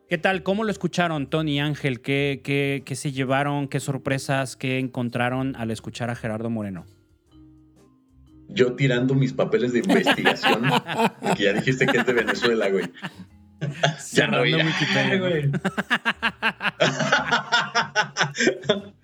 ¿Qué 0.09 0.19
tal? 0.19 0.43
¿Cómo 0.43 0.65
lo 0.65 0.71
escucharon, 0.71 1.29
Tony 1.29 1.55
y 1.55 1.59
Ángel? 1.59 2.03
¿Qué, 2.03 2.43
qué, 2.45 2.83
qué 2.85 2.95
se 2.95 3.13
llevaron? 3.13 3.67
¿Qué 3.67 3.81
sorpresas? 3.81 4.57
¿Qué 4.57 4.79
encontraron 4.79 5.57
al 5.57 5.71
escuchar 5.71 6.11
a 6.11 6.15
Gerardo 6.15 6.51
Moreno? 6.51 6.85
yo 8.49 8.75
tirando 8.75 9.15
mis 9.15 9.33
papeles 9.33 9.73
de 9.73 9.81
investigación, 9.81 10.63
que 11.37 11.45
ya 11.45 11.53
dijiste 11.55 11.87
que 11.87 11.99
es 11.99 12.07
de 12.07 12.13
Venezuela, 12.13 12.69
güey. 12.69 12.85
Ya 13.61 13.99
Cerrando 13.99 14.39
no, 14.39 14.47
ya, 14.47 14.65
Wikipedia, 14.65 15.19
güey. 15.19 15.51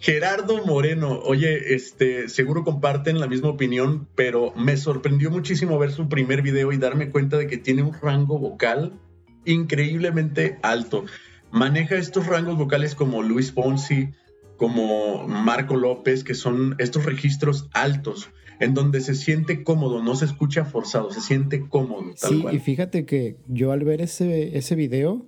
Gerardo 0.00 0.64
Moreno, 0.64 1.18
oye, 1.24 1.74
este, 1.74 2.28
seguro 2.28 2.62
comparten 2.64 3.18
la 3.18 3.26
misma 3.26 3.48
opinión, 3.48 4.06
pero 4.14 4.52
me 4.54 4.76
sorprendió 4.76 5.30
muchísimo 5.30 5.78
ver 5.78 5.90
su 5.90 6.08
primer 6.08 6.40
video 6.42 6.72
y 6.72 6.76
darme 6.76 7.10
cuenta 7.10 7.36
de 7.36 7.46
que 7.48 7.56
tiene 7.58 7.82
un 7.82 7.92
rango 7.92 8.38
vocal 8.38 8.92
increíblemente 9.44 10.58
alto. 10.62 11.04
Maneja 11.50 11.96
estos 11.96 12.26
rangos 12.26 12.56
vocales 12.56 12.94
como 12.94 13.22
Luis 13.22 13.52
Fonsi, 13.52 14.10
como 14.56 15.26
Marco 15.26 15.76
López, 15.76 16.22
que 16.22 16.34
son 16.34 16.76
estos 16.78 17.04
registros 17.04 17.68
altos, 17.72 18.30
en 18.60 18.74
donde 18.74 19.00
se 19.00 19.14
siente 19.14 19.64
cómodo, 19.64 20.02
no 20.02 20.14
se 20.14 20.26
escucha 20.26 20.64
forzado, 20.64 21.10
se 21.10 21.20
siente 21.20 21.66
cómodo, 21.68 22.14
tal 22.20 22.30
Sí, 22.30 22.40
cual. 22.42 22.54
y 22.54 22.58
fíjate 22.58 23.04
que 23.04 23.36
yo 23.48 23.72
al 23.72 23.84
ver 23.84 24.00
ese, 24.00 24.56
ese 24.58 24.74
video, 24.74 25.26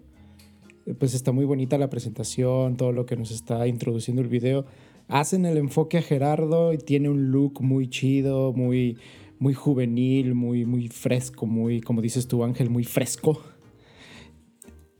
pues 0.99 1.15
está 1.15 1.33
muy 1.33 1.45
bonita 1.45 1.79
la 1.79 1.91
presentación, 1.91 2.77
todo 2.77 2.93
lo 2.93 3.07
que 3.07 3.17
nos 3.17 3.31
está 3.31 3.67
introduciendo 3.67 4.23
el 4.23 4.29
video. 4.29 4.67
Hacen 5.09 5.45
el 5.45 5.57
enfoque 5.57 5.99
a 5.99 6.03
Gerardo 6.03 6.73
y 6.73 6.79
tiene 6.79 7.09
un 7.09 7.31
look 7.31 7.61
muy 7.61 7.89
chido, 7.89 8.53
muy, 8.53 8.99
muy 9.39 9.55
juvenil, 9.55 10.35
muy, 10.35 10.65
muy 10.65 10.89
fresco, 10.89 11.47
muy, 11.47 11.81
como 11.81 12.01
dices 12.01 12.29
tú, 12.29 12.45
Ángel, 12.45 12.71
muy 12.71 12.85
fresco. 12.85 13.41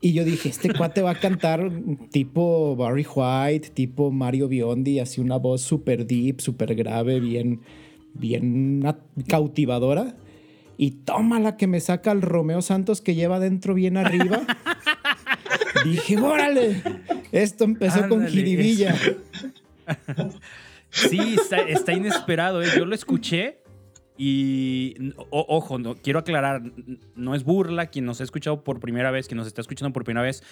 Y 0.01 0.13
yo 0.13 0.25
dije, 0.25 0.49
este 0.49 0.73
cuate 0.77 1.01
va 1.01 1.11
a 1.11 1.19
cantar 1.19 1.71
tipo 2.11 2.75
Barry 2.75 3.05
White, 3.05 3.69
tipo 3.69 4.11
Mario 4.11 4.47
Biondi, 4.47 4.99
así 4.99 5.21
una 5.21 5.37
voz 5.37 5.61
súper 5.61 6.07
deep, 6.07 6.41
súper 6.41 6.75
grave, 6.75 7.19
bien, 7.19 7.61
bien 8.13 8.83
cautivadora. 9.27 10.17
Y 10.77 10.91
toma 10.91 11.39
la 11.39 11.57
que 11.57 11.67
me 11.67 11.79
saca 11.79 12.11
el 12.11 12.23
Romeo 12.23 12.63
Santos 12.63 13.01
que 13.01 13.13
lleva 13.13 13.35
adentro 13.35 13.75
bien 13.75 13.97
arriba. 13.97 14.41
Dije, 15.83 16.17
órale, 16.17 16.81
esto 17.31 17.63
empezó 17.63 18.07
con 18.07 18.27
jiribilla. 18.27 18.95
sí, 20.89 21.37
está, 21.67 21.93
inesperado. 21.93 22.61
¿eh? 22.61 22.67
Yo 22.75 22.85
lo 22.85 22.95
escuché 22.95 23.61
y, 24.17 24.95
ojo, 25.29 25.79
no, 25.79 25.95
quiero 25.95 26.19
aclarar, 26.19 26.61
no 27.15 27.33
es 27.33 27.43
burla 27.43 27.87
quien 27.87 28.05
nos 28.05 28.21
ha 28.21 28.23
escuchado 28.23 28.63
por 28.63 28.79
primera 28.79 29.09
vez, 29.11 29.27
quien 29.27 29.37
nos 29.37 29.47
está 29.47 29.61
escuchando 29.61 29.93
por 29.93 30.03
primera 30.03 30.23
vez. 30.23 30.43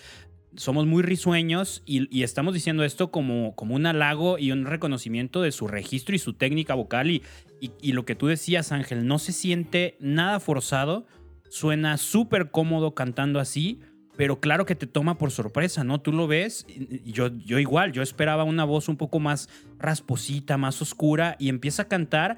Somos 0.56 0.88
muy 0.88 1.04
risueños 1.04 1.84
y, 1.86 2.24
estamos 2.24 2.56
diciendo 2.56 2.84
esto 2.84 3.12
como, 3.12 3.56
como 3.56 3.76
un 3.76 3.86
halago 3.86 4.40
y 4.40 4.52
un 4.52 4.66
reconocimiento 4.66 5.42
de 5.42 5.52
su 5.52 5.68
registro 5.68 6.16
y 6.16 6.20
su 6.20 6.34
técnica 6.34 6.74
vocal. 6.74 7.12
Y, 7.12 7.22
y 7.60 7.92
lo 7.92 8.06
que 8.06 8.16
tú 8.16 8.28
decías, 8.28 8.72
Ángel, 8.72 9.06
no 9.06 9.20
se 9.20 9.34
siente 9.34 9.98
nada 10.00 10.40
forzado, 10.40 11.06
suena 11.50 11.98
súper 11.98 12.50
cómodo 12.50 12.96
cantando 12.96 13.40
así 13.40 13.82
pero 14.20 14.42
claro 14.42 14.66
que 14.66 14.76
te 14.76 14.86
toma 14.86 15.18
por 15.18 15.32
sorpresa, 15.32 15.86
¿no? 15.86 16.02
Tú 16.02 16.12
lo 16.12 16.28
ves, 16.28 16.68
yo, 17.06 17.30
yo 17.38 17.58
igual, 17.58 17.94
yo 17.94 18.02
esperaba 18.02 18.44
una 18.44 18.66
voz 18.66 18.90
un 18.90 18.98
poco 18.98 19.22
más 19.22 19.48
rasposita, 19.78 20.58
más 20.58 20.82
oscura, 20.82 21.38
y 21.40 21.48
empieza 21.48 21.84
a 21.84 21.88
cantar. 21.88 22.38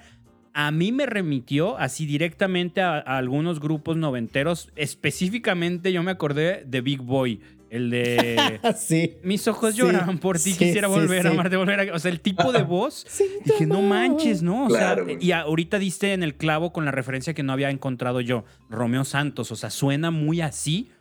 A 0.54 0.70
mí 0.70 0.92
me 0.92 1.08
remitió 1.08 1.80
así 1.80 2.06
directamente 2.06 2.82
a, 2.82 3.00
algunos 3.00 3.60
grupos 3.60 3.98
noventeros. 3.98 4.70
Específicamente 4.76 5.92
yo 5.92 6.04
me 6.04 6.12
acordé 6.12 6.66
de 6.68 6.82
Big 6.82 7.02
Boy, 7.02 7.42
el 7.72 7.90
de 7.90 8.60
sí. 8.78 9.16
Mis 9.24 9.48
ojos 9.48 9.76
lloran 9.76 10.20
por 10.20 10.38
ti, 10.38 10.54
quisiera 10.54 10.88
volver 10.88 11.26
a 11.26 11.32
amarte, 11.32 11.56
volver 11.58 11.90
a... 11.90 11.96
O 11.96 11.98
sea, 11.98 12.12
el 12.12 12.20
tipo 12.20 12.52
de 12.52 12.62
voz. 12.62 13.08
dije, 13.44 13.66
no 13.66 13.82
manches, 13.82 14.44
¿no? 14.44 14.68
O 14.68 14.70
sea, 14.70 14.98
y 15.20 15.32
ahorita 15.32 15.80
diste 15.80 16.14
en 16.14 16.22
el 16.22 16.36
clavo 16.36 16.74
con 16.74 16.86
la 16.86 16.92
referencia 16.92 17.34
que 17.34 17.42
no 17.42 17.54
había 17.54 17.72
encontrado 17.72 18.22
yo, 18.22 18.46
Romeo 18.70 19.04
Santos. 19.04 19.52
O 19.52 19.56
sea, 19.56 19.72
suena 19.72 20.12
muy 20.12 20.42
así 20.42 20.92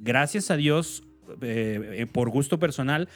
gracias 0.00 0.50
a 0.50 0.56
Dios, 0.56 1.04
eh, 1.42 1.98
eh, 1.98 2.06
por 2.06 2.30
gusto 2.30 2.58
personal, 2.58 3.08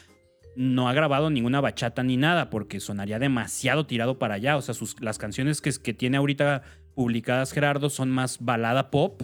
no 0.56 0.88
ha 0.88 0.92
grabado 0.92 1.30
ninguna 1.30 1.60
bachata 1.60 2.04
ni 2.04 2.16
nada, 2.16 2.48
porque 2.48 2.78
sonaría 2.78 3.18
demasiado 3.18 3.86
tirado 3.86 4.18
para 4.18 4.34
allá. 4.34 4.56
O 4.56 4.62
sea, 4.62 4.74
sus, 4.74 5.00
las 5.00 5.18
canciones 5.18 5.60
que, 5.60 5.72
que 5.72 5.94
tiene 5.94 6.16
ahorita 6.16 6.62
publicadas 6.94 7.52
Gerardo 7.52 7.90
son 7.90 8.10
más 8.10 8.38
balada 8.40 8.90
pop. 8.90 9.22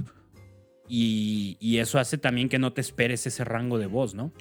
Y, 0.92 1.78
eso 1.78 2.00
hace 2.00 2.18
también 2.18 2.48
que 2.48 2.58
no 2.58 2.72
te 2.72 2.80
esperes 2.80 3.24
ese 3.24 3.44
rango 3.44 3.78
de 3.78 3.86
voz, 3.86 4.14
¿no? 4.14 4.32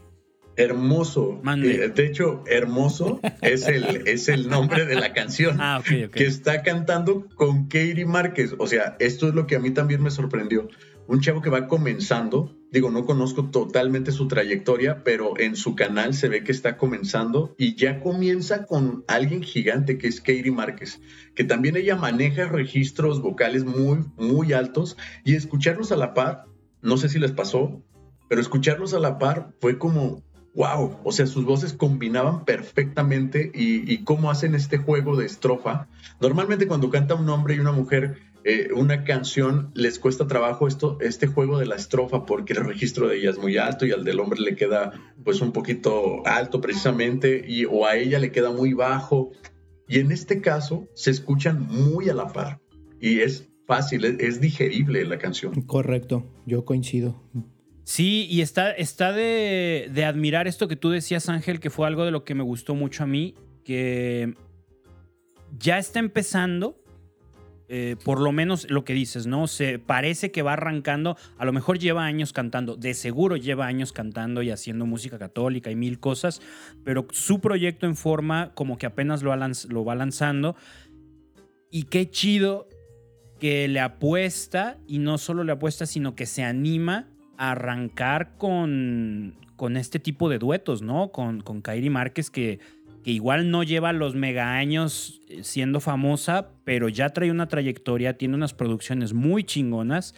Hermoso. 0.56 1.40
Eh, 1.46 1.92
de 1.94 2.06
hecho, 2.06 2.44
Hermoso 2.48 3.20
es 3.42 3.68
el, 3.68 4.08
es 4.08 4.28
el 4.30 4.50
nombre 4.50 4.86
de 4.86 4.96
la 4.96 5.14
canción 5.14 5.58
ah, 5.62 5.82
que 5.86 6.26
está 6.26 6.64
cantando 6.64 7.28
con 7.36 7.66
Katie 7.66 8.06
Márquez. 8.06 8.56
O 8.58 8.66
sea, 8.66 8.98
esto 9.00 9.28
es 9.28 9.36
lo 9.36 9.46
que 9.46 9.58
a 9.58 9.60
mí 9.60 9.70
también 9.72 10.02
me 10.02 10.10
sorprendió 10.10 10.68
un 11.10 11.22
chavo 11.22 11.42
que 11.42 11.50
va 11.50 11.68
comenzando, 11.68 12.56
digo, 12.72 12.92
no 12.92 13.06
conozco 13.06 13.50
totalmente 13.50 14.12
su 14.12 14.28
trayectoria, 14.28 15.04
pero 15.04 15.40
en 15.40 15.56
su 15.56 15.76
canal 15.76 16.14
se 16.14 16.30
ve 16.30 16.44
que 16.44 16.52
está 16.52 16.78
comenzando 16.78 17.56
y 17.58 17.76
ya 17.76 18.00
comienza 18.00 18.66
con 18.66 19.04
alguien 19.08 19.42
gigante 19.42 19.98
que 19.98 20.08
es 20.08 20.20
Katie 20.20 20.52
Márquez, 20.52 21.02
que 21.36 21.44
también 21.44 21.78
ella 21.78 21.96
maneja 21.96 22.48
registros 22.48 23.22
vocales 23.22 23.66
muy, 23.66 24.06
muy 24.18 24.54
altos 24.54 24.98
y 25.24 25.36
escucharlos 25.36 25.92
a 25.92 25.98
la 25.98 26.14
par, 26.14 26.46
no 26.82 26.98
sé 26.98 27.10
si 27.10 27.20
les 27.20 27.32
pasó, 27.32 27.82
pero 28.28 28.42
escucharlos 28.42 28.94
a 28.94 29.00
la 29.00 29.18
par 29.18 29.54
fue 29.60 29.80
como, 29.80 30.24
wow, 30.56 30.98
o 31.04 31.12
sea, 31.12 31.28
sus 31.28 31.46
voces 31.46 31.74
combinaban 31.74 32.46
perfectamente 32.46 33.52
y, 33.54 34.04
cómo 34.04 34.32
hacen 34.32 34.56
este 34.56 34.78
juego 34.78 35.16
de 35.16 35.26
estrofa. 35.26 35.88
Normalmente 36.20 36.68
cuando 36.68 36.90
canta 36.90 37.16
un 37.16 37.30
hombre 37.30 37.56
y 37.56 37.60
una 37.60 37.72
mujer, 37.72 38.18
eh, 38.44 38.70
una 38.74 39.04
canción 39.04 39.72
les 39.74 40.00
cuesta 40.00 40.28
trabajo 40.28 40.68
esto, 40.68 40.98
este 41.02 41.28
juego 41.28 41.60
de 41.60 41.66
la 41.66 41.76
estrofa 41.76 42.26
porque 42.26 42.54
el 42.54 42.66
registro 42.66 43.08
de 43.08 43.18
ella 43.18 43.30
es 43.32 43.38
muy 43.38 43.58
alto 43.58 43.86
y 43.86 43.92
al 43.92 44.04
del 44.04 44.20
hombre 44.20 44.40
le 44.40 44.56
queda 44.56 44.94
pues 45.24 45.42
un 45.42 45.52
poquito 45.52 46.26
alto 46.26 46.62
precisamente 46.62 47.44
y 47.46 47.66
o 47.66 47.86
a 47.86 47.98
ella 47.98 48.18
le 48.18 48.32
queda 48.32 48.52
muy 48.52 48.74
bajo 48.74 49.32
y 49.90 50.00
en 50.00 50.12
este 50.12 50.40
caso 50.40 50.88
se 50.94 51.12
escuchan 51.12 51.68
muy 51.68 52.10
a 52.10 52.14
la 52.14 52.28
par 52.28 52.62
y 53.02 53.20
es 53.20 53.50
fácil, 53.66 54.04
es, 54.06 54.42
digerible 54.42 55.06
la 55.06 55.20
canción. 55.20 55.62
Correcto, 55.62 56.26
yo 56.46 56.66
coincido. 56.66 57.22
Sí, 57.90 58.28
y 58.30 58.42
está, 58.42 58.70
está 58.70 59.12
de, 59.12 59.90
de 59.92 60.06
admirar 60.06 60.48
esto 60.48 60.68
que 60.68 60.76
tú 60.76 60.92
decías, 60.92 61.28
Ángel, 61.28 61.60
que 61.60 61.72
fue 61.72 61.88
algo 61.88 62.06
de 62.06 62.12
lo 62.12 62.24
que 62.24 62.36
me 62.36 62.44
gustó 62.44 62.76
mucho 62.76 63.02
a 63.02 63.08
mí, 63.08 63.34
que 63.64 64.36
ya 65.58 65.80
está 65.80 65.98
empezando 65.98 66.80
eh, 67.68 67.96
por 68.06 68.20
lo 68.20 68.32
menos 68.32 68.70
lo 68.70 68.84
que 68.84 68.94
dices, 68.94 69.26
¿no? 69.26 69.48
Se 69.48 69.80
parece 69.80 70.30
que 70.30 70.44
va 70.44 70.54
arrancando, 70.54 71.18
a 71.40 71.46
lo 71.46 71.52
mejor 71.52 71.80
lleva 71.80 72.06
años 72.06 72.32
cantando, 72.32 72.76
de 72.76 72.94
seguro 72.94 73.38
lleva 73.38 73.66
años 73.66 73.92
cantando 73.92 74.44
y 74.44 74.52
haciendo 74.52 74.86
música 74.86 75.18
católica 75.18 75.72
y 75.72 75.76
mil 75.76 76.00
cosas, 76.00 76.44
pero 76.84 77.08
su 77.10 77.42
proyecto 77.42 77.88
en 77.88 77.96
forma 77.96 78.52
como 78.54 78.78
que 78.78 78.86
apenas 78.86 79.24
lo, 79.24 79.36
lo 79.36 79.84
va 79.84 79.96
lanzando. 79.96 80.56
Y 81.72 81.86
qué 81.86 82.08
chido 82.08 82.70
que 83.40 83.68
le 83.68 83.80
apuesta, 83.80 84.78
y 84.86 85.00
no 85.00 85.18
solo 85.18 85.44
le 85.44 85.54
apuesta, 85.54 85.88
sino 85.88 86.14
que 86.14 86.28
se 86.28 86.44
anima 86.44 87.08
arrancar 87.40 88.38
con, 88.38 89.36
con 89.56 89.78
este 89.78 90.00
tipo 90.00 90.30
de 90.30 90.40
duetos, 90.40 90.82
¿no? 90.82 91.12
Con, 91.12 91.42
con 91.42 91.62
Kairi 91.62 91.90
Márquez 91.90 92.30
que 92.30 92.60
que 93.04 93.12
igual 93.12 93.50
no 93.50 93.64
lleva 93.64 93.94
los 93.94 94.16
mega 94.16 94.58
años 94.58 95.22
eh, 95.30 95.44
siendo 95.44 95.80
famosa, 95.80 96.50
pero 96.64 96.90
ya 96.90 97.10
trae 97.10 97.32
una 97.32 97.48
trayectoria, 97.48 98.18
tiene 98.18 98.36
unas 98.36 98.54
producciones 98.54 99.14
muy 99.14 99.44
chingonas 99.44 100.16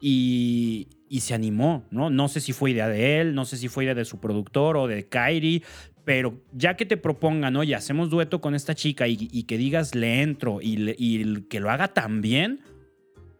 y, 0.00 0.88
se 1.20 1.34
animó, 1.34 1.84
¿no? 1.90 2.10
No 2.10 2.28
sé 2.28 2.40
si 2.40 2.52
fue 2.52 2.72
idea 2.72 2.88
de 2.88 3.20
él, 3.20 3.34
no 3.34 3.44
sé 3.44 3.56
si 3.56 3.68
fue 3.68 3.84
idea 3.84 3.94
de 3.94 4.04
su 4.04 4.20
productor 4.20 4.76
o 4.76 4.86
de 4.86 5.08
Kairi, 5.08 5.64
pero 6.04 6.40
ya 6.52 6.76
que 6.76 6.86
te 6.86 6.96
propongan, 6.96 7.56
oye, 7.56 7.74
hacemos 7.74 8.10
dueto 8.10 8.40
con 8.40 8.54
esta 8.54 8.74
chica 8.74 9.08
y, 9.08 9.16
que 9.44 9.58
digas 9.58 9.94
le 9.94 10.22
entro 10.22 10.60
y, 10.60 10.94
y 10.98 11.42
que 11.48 11.60
lo 11.60 11.70
haga 11.70 11.88
tan 11.88 12.20
bien, 12.20 12.60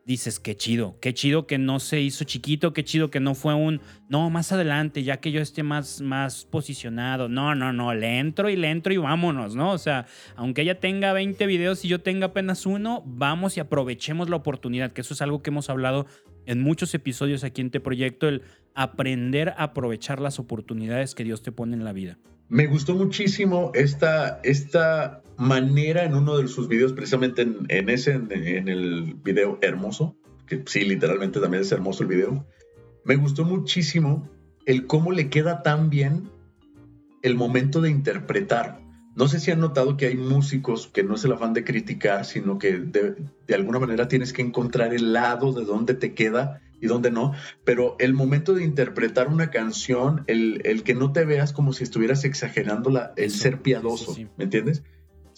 dices, 0.09 0.41
qué 0.41 0.57
chido, 0.57 0.97
qué 1.03 1.13
chido 1.13 1.47
que 1.47 1.59
no 1.59 1.81
se 1.81 2.01
hizo 2.01 2.25
chiquito, 2.25 2.73
qué 2.73 2.83
chido 2.83 3.11
que 3.11 3.21
no 3.21 3.35
fue 3.35 3.53
un, 3.53 3.83
no, 4.09 4.31
más 4.31 4.53
adelante, 4.53 5.03
ya 5.05 5.21
que 5.21 5.31
yo 5.33 5.43
esté 5.43 5.63
más, 5.63 6.01
más 6.01 6.47
posicionado. 6.47 7.29
No, 7.29 7.55
no, 7.55 7.75
no, 7.75 7.93
le 7.93 8.19
entro 8.19 8.49
y 8.49 8.57
le 8.57 8.71
entro 8.71 8.95
y 8.95 8.97
vámonos, 8.97 9.55
¿no? 9.55 9.71
O 9.71 9.77
sea, 9.77 10.07
aunque 10.35 10.63
ella 10.63 10.81
tenga 10.81 11.13
20 11.13 11.47
videos 11.47 11.85
y 11.85 11.89
yo 11.89 12.01
tenga 12.01 12.29
apenas 12.29 12.65
uno, 12.65 13.03
vamos 13.05 13.59
y 13.59 13.61
aprovechemos 13.61 14.31
la 14.31 14.37
oportunidad, 14.37 14.93
que 14.93 15.03
eso 15.03 15.13
es 15.13 15.21
algo 15.21 15.43
que 15.43 15.51
hemos 15.51 15.69
hablado 15.69 16.07
en 16.47 16.63
muchos 16.63 16.95
episodios 16.95 17.45
aquí 17.45 17.61
en 17.61 17.67
este 17.67 17.81
proyecto, 17.81 18.29
el 18.29 18.41
aprender 18.75 19.51
a 19.51 19.65
aprovechar 19.65 20.21
las 20.21 20.39
oportunidades 20.39 21.15
que 21.15 21.23
Dios 21.23 21.43
te 21.43 21.53
pone 21.53 21.77
en 21.77 21.85
la 21.85 21.93
vida. 21.93 22.17
Me 22.49 22.67
gustó 22.67 22.95
muchísimo 22.95 23.73
esta, 23.75 24.41
esta 24.43 25.23
manera 25.39 26.05
en 26.05 26.15
uno 26.15 26.37
de 26.37 26.49
sus 26.49 26.69
videos, 26.69 26.93
precisamente 26.93 27.43
en, 27.43 27.89
ese, 27.89 28.13
en, 28.13 28.69
el 28.69 29.15
video 29.23 29.59
hermoso, 29.63 30.17
que 30.47 30.63
sí, 30.67 30.81
literalmente 30.85 31.41
también 31.41 31.63
es 31.63 31.73
hermoso 31.73 32.03
el 32.03 32.09
video. 32.09 32.47
Me 33.05 33.17
gustó 33.17 33.45
muchísimo 33.45 34.29
el 34.67 34.87
cómo 34.87 35.13
le 35.13 35.31
queda 35.31 35.63
tan 35.63 35.91
bien 35.91 36.29
el 37.23 37.37
momento 37.37 37.81
de 37.81 37.91
interpretar. 37.91 38.81
No 39.15 39.29
sé 39.29 39.39
si 39.39 39.51
han 39.51 39.61
notado 39.61 39.97
que 39.97 40.07
hay 40.07 40.17
músicos 40.17 40.89
que 40.89 41.05
no 41.05 41.15
es 41.15 41.25
el 41.25 41.33
afán 41.33 41.55
de 41.55 41.65
criticar, 41.65 42.25
sino 42.25 42.59
que 42.59 42.79
de, 42.79 43.15
de 43.47 43.55
alguna 43.55 43.79
manera 43.79 44.09
tienes 44.09 44.33
que 44.33 44.43
encontrar 44.43 44.93
el 44.93 45.13
lado 45.13 45.53
de 45.53 45.65
dónde 45.65 45.95
te 45.95 46.15
queda 46.15 46.61
y 46.81 46.87
dónde 46.87 47.11
no, 47.11 47.33
pero 47.65 47.97
el 47.99 48.13
momento 48.13 48.55
de 48.55 48.65
interpretar 48.65 49.29
una 49.29 49.51
canción, 49.51 50.25
el, 50.27 50.63
el 50.65 50.83
que 50.83 50.95
no 50.95 51.13
te 51.13 51.25
veas 51.25 51.53
como 51.53 51.73
si 51.73 51.85
estuvieras 51.85 52.25
exagerando 52.25 52.91
la, 52.91 53.13
el 53.17 53.31
ser 53.31 53.63
piadoso, 53.63 54.17
¿me 54.37 54.45
entiendes? 54.45 54.83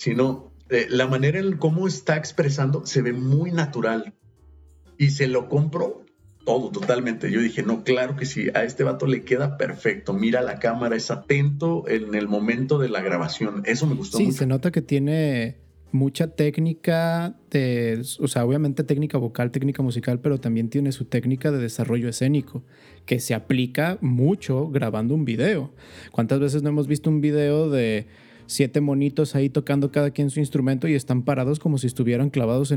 Sino 0.00 0.50
eh, 0.70 0.86
la 0.88 1.06
manera 1.06 1.40
en 1.40 1.58
cómo 1.58 1.86
está 1.86 2.16
expresando 2.16 2.86
se 2.86 3.02
ve 3.02 3.12
muy 3.12 3.52
natural 3.52 4.14
y 4.96 5.10
se 5.10 5.28
lo 5.28 5.50
compro 5.50 6.06
todo 6.46 6.70
totalmente. 6.70 7.30
Yo 7.30 7.38
dije, 7.38 7.62
no, 7.62 7.84
claro 7.84 8.16
que 8.16 8.24
sí, 8.24 8.46
a 8.54 8.64
este 8.64 8.82
vato 8.82 9.06
le 9.06 9.24
queda 9.24 9.58
perfecto. 9.58 10.14
Mira 10.14 10.40
la 10.40 10.58
cámara, 10.58 10.96
es 10.96 11.10
atento 11.10 11.86
en 11.86 12.14
el 12.14 12.28
momento 12.28 12.78
de 12.78 12.88
la 12.88 13.02
grabación. 13.02 13.60
Eso 13.66 13.86
me 13.86 13.94
gustó 13.94 14.18
mucho. 14.18 14.32
Sí, 14.32 14.38
se 14.38 14.46
nota 14.46 14.70
que 14.70 14.80
tiene 14.80 15.58
mucha 15.92 16.28
técnica 16.28 17.36
de, 17.50 18.02
o 18.20 18.26
sea, 18.26 18.46
obviamente 18.46 18.84
técnica 18.84 19.18
vocal, 19.18 19.50
técnica 19.50 19.82
musical, 19.82 20.20
pero 20.20 20.40
también 20.40 20.70
tiene 20.70 20.92
su 20.92 21.04
técnica 21.04 21.50
de 21.50 21.58
desarrollo 21.58 22.08
escénico, 22.08 22.64
que 23.04 23.20
se 23.20 23.34
aplica 23.34 23.98
mucho 24.00 24.70
grabando 24.70 25.14
un 25.14 25.26
video. 25.26 25.74
¿Cuántas 26.10 26.40
veces 26.40 26.62
no 26.62 26.70
hemos 26.70 26.86
visto 26.86 27.10
un 27.10 27.20
video 27.20 27.68
de 27.68 28.06
siete 28.50 28.80
monitos 28.80 29.34
ahí 29.34 29.48
tocando 29.48 29.92
cada 29.92 30.10
quien 30.10 30.28
su 30.28 30.40
instrumento 30.40 30.88
y 30.88 30.94
están 30.94 31.22
parados 31.22 31.60
como 31.60 31.78
si 31.78 31.86
estuvieran 31.86 32.30
clavados 32.30 32.74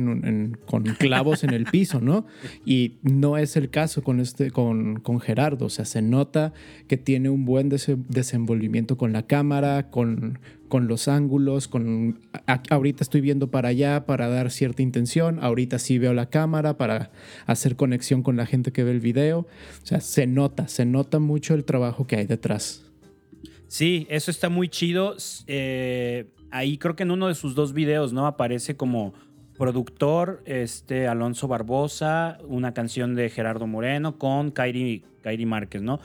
con 0.65 0.84
clavos 1.00 1.44
en 1.44 1.50
el 1.50 1.65
piso, 1.65 2.00
¿no? 2.00 2.25
Y 2.63 2.98
no 3.01 3.38
es 3.38 3.58
el 3.58 3.70
caso 3.70 4.03
con, 4.03 4.20
este, 4.20 4.51
con, 4.51 5.00
con 5.00 5.20
Gerardo, 5.20 5.65
o 5.65 5.70
sea, 5.70 5.86
se 5.86 6.01
nota 6.01 6.53
que 6.88 6.98
tiene 6.98 7.30
un 7.30 7.46
buen 7.46 7.70
desenvolvimiento 7.70 8.98
con 8.98 9.13
la 9.13 9.24
cámara, 9.24 9.89
con, 9.89 10.39
con 10.70 10.88
los 10.88 11.08
ángulos, 11.08 11.68
con 11.68 12.20
ahorita 12.70 13.03
estoy 13.03 13.22
viendo 13.22 13.50
para 13.50 13.70
allá 13.70 14.06
para 14.06 14.27
dar 14.27 14.51
cierta 14.51 14.84
intención, 14.84 15.39
ahorita 15.42 15.80
sí 15.80 15.98
veo 15.98 16.13
la 16.13 16.30
cámara 16.30 16.77
para 16.77 17.12
hacer 17.48 17.75
conexión 17.75 18.22
con 18.22 18.38
la 18.38 18.46
gente 18.46 18.72
que 18.72 18.84
ve 18.84 18.92
el 18.92 19.00
video, 19.00 19.39
o 19.39 19.86
sea, 19.86 20.01
se 20.01 20.27
nota, 20.27 20.68
se 20.68 20.86
nota 20.86 21.18
mucho 21.20 21.56
el 21.56 21.65
trabajo 21.65 22.06
que 22.06 22.18
hay 22.18 22.27
detrás. 22.27 22.92
Sí, 23.74 24.06
eso 24.12 24.30
está 24.30 24.50
muy 24.50 24.70
chido. 24.70 25.15
Eh, 25.48 26.27
ahí 26.51 26.77
creo 26.77 26.96
que 26.96 27.01
en 27.01 27.10
uno 27.10 27.27
de 27.27 27.34
sus 27.34 27.56
dos 27.56 27.74
videos, 27.74 28.13
¿no? 28.13 28.27
Aparece 28.27 28.77
como 28.77 29.15
productor 29.58 30.44
este, 30.46 31.08
Alonso 31.08 31.48
Barbosa, 31.48 32.38
una 32.48 32.75
canción 32.75 33.15
de 33.15 33.32
Gerardo 33.32 33.65
Moreno 33.65 34.20
con 34.20 34.51
Kairi, 34.51 35.03
Kairi 35.24 35.48
Márquez, 35.48 35.82
¿no? 35.82 36.00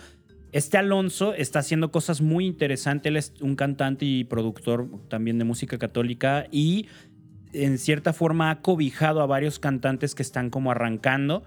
Este 0.51 0.79
Alonso 0.79 1.35
está 1.35 1.59
haciendo 1.59 1.91
cosas 1.93 2.23
muy 2.23 2.47
interesantes. 2.47 3.11
Él 3.11 3.19
es 3.19 3.35
un 3.43 3.55
cantante 3.55 4.07
y 4.07 4.25
productor 4.25 4.89
también 5.11 5.39
de 5.39 5.45
música 5.45 5.77
católica 5.77 6.47
y 6.51 6.87
en 7.53 7.77
cierta 7.77 8.15
forma 8.15 8.49
ha 8.51 8.63
cobijado 8.63 9.21
a 9.21 9.27
varios 9.27 9.59
cantantes 9.59 10.15
que 10.15 10.23
están 10.23 10.49
como 10.49 10.71
arrancando 10.71 11.43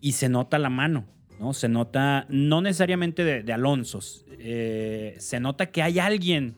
y 0.00 0.12
se 0.12 0.28
nota 0.28 0.60
la 0.60 0.70
mano. 0.70 1.06
¿No? 1.40 1.54
Se 1.54 1.68
nota, 1.68 2.26
no 2.28 2.60
necesariamente 2.60 3.24
de, 3.24 3.52
Alonso, 3.52 4.00
eh, 4.38 5.16
se 5.18 5.40
nota 5.40 5.70
que 5.70 5.82
hay 5.82 5.98
alguien 5.98 6.54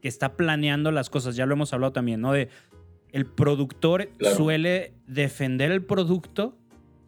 que 0.00 0.08
está 0.08 0.36
planeando 0.36 0.90
las 0.90 1.10
cosas, 1.10 1.36
ya 1.36 1.44
lo 1.44 1.52
hemos 1.52 1.72
hablado 1.74 1.92
también, 1.92 2.22
¿no? 2.22 2.32
De 2.32 2.48
el 3.12 3.26
productor 3.26 4.08
suele 4.34 4.94
defender 5.06 5.70
el 5.70 5.84
producto 5.84 6.56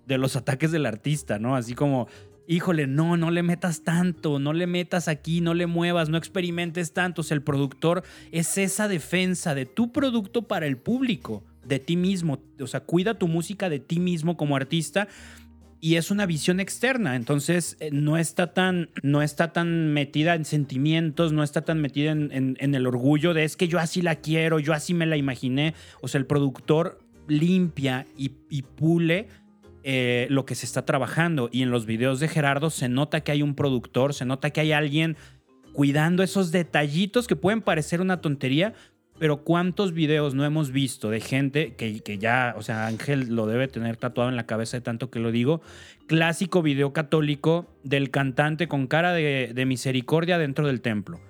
de 0.07 0.19
los 0.19 0.37
ataques 0.37 0.71
del 0.71 0.85
artista, 0.85 1.38
¿no? 1.38 1.57
Así 1.57 1.75
como, 1.75 2.09
híjole, 2.47 2.87
no, 2.87 3.16
no 3.16 3.31
le 3.31 3.43
metas 3.43 3.85
tanto, 3.85 4.38
no 4.38 4.52
le 4.52 4.66
metas 4.66 5.09
aquí, 5.09 5.40
no 5.40 5.54
le 5.54 5.66
muevas, 5.66 6.11
no 6.11 6.19
experimentes 6.19 6.93
tanto. 6.93 7.23
O 7.23 7.25
sea, 7.25 7.37
el 7.37 7.43
productor 7.43 8.04
es 8.33 8.59
esa 8.59 8.87
defensa 8.87 9.54
de 9.54 9.64
tu 9.64 9.93
producto 9.93 10.43
para 10.43 10.66
el 10.66 10.76
público, 10.76 11.43
de 11.64 11.78
ti 11.78 11.97
mismo. 11.97 12.38
O 12.61 12.66
sea, 12.66 12.81
cuida 12.81 13.14
tu 13.14 13.28
música 13.28 13.71
de 13.71 13.78
ti 13.78 13.99
mismo 13.99 14.37
como 14.37 14.57
artista 14.57 15.09
y 15.85 15.97
es 15.97 16.11
una 16.11 16.25
visión 16.25 16.61
externa, 16.61 17.14
entonces 17.14 17.76
eh, 17.79 17.91
no 17.93 18.17
está 18.17 18.55
tan, 18.55 18.88
no 19.03 19.21
está 19.21 19.53
tan 19.53 19.93
metida 19.93 20.35
en 20.35 20.47
sentimientos, 20.47 21.35
no 21.35 21.43
está 21.43 21.61
tan 21.61 21.83
metida 21.83 22.11
en, 22.12 22.57
el 22.59 22.87
orgullo 22.87 23.35
de 23.35 23.45
es 23.45 23.55
que 23.55 23.69
yo 23.69 23.79
así 23.79 24.00
la 24.00 24.17
quiero, 24.17 24.59
yo 24.59 24.73
así 24.73 24.95
me 24.95 25.05
la 25.05 25.19
imaginé. 25.19 25.75
O 26.00 26.09
sea, 26.09 26.21
el 26.21 26.25
productor 26.25 27.00
limpia 27.29 28.07
y, 28.17 28.31
pule 28.62 29.29
eh, 29.83 30.26
lo 30.31 30.47
que 30.47 30.55
se 30.55 30.64
está 30.64 30.87
trabajando. 30.87 31.50
Y 31.53 31.61
en 31.61 31.71
los 31.71 31.85
videos 31.85 32.19
de 32.19 32.29
Gerardo 32.29 32.71
se 32.71 32.88
nota 32.88 33.21
que 33.21 33.33
hay 33.33 33.43
un 33.43 33.55
productor, 33.55 34.14
se 34.14 34.25
nota 34.25 34.49
que 34.49 34.62
hay 34.62 34.73
alguien 34.73 35.19
cuidando 35.75 36.23
esos 36.23 36.50
detallitos 36.50 37.26
que 37.26 37.37
pueden 37.37 37.61
parecer 37.61 38.00
una 38.00 38.23
tontería, 38.23 38.73
pero 39.18 39.44
¿cuántos 39.44 39.92
videos 39.92 40.35
no 40.35 40.44
hemos 40.44 40.73
visto 40.73 41.09
de 41.09 41.21
gente 41.21 41.75
que, 41.75 42.00
que, 42.00 42.18
ya, 42.18 42.54
o 42.56 42.62
sea, 42.62 42.87
Ángel 42.87 43.35
lo 43.35 43.47
debe 43.47 43.68
tener 43.68 43.97
tatuado 43.97 44.28
en 44.28 44.37
la 44.37 44.47
cabeza 44.47 44.76
de 44.76 44.80
tanto 44.80 45.11
que 45.11 45.21
lo 45.21 45.30
digo? 45.30 45.61
Clásico 46.09 46.62
video 46.62 46.92
católico 46.92 47.66
del 47.85 48.11
cantante 48.11 48.66
con 48.66 48.88
cara 48.88 49.12
de, 49.12 49.64
misericordia 49.66 50.37
dentro 50.37 50.66
del 50.66 50.80
templo. 50.80 51.21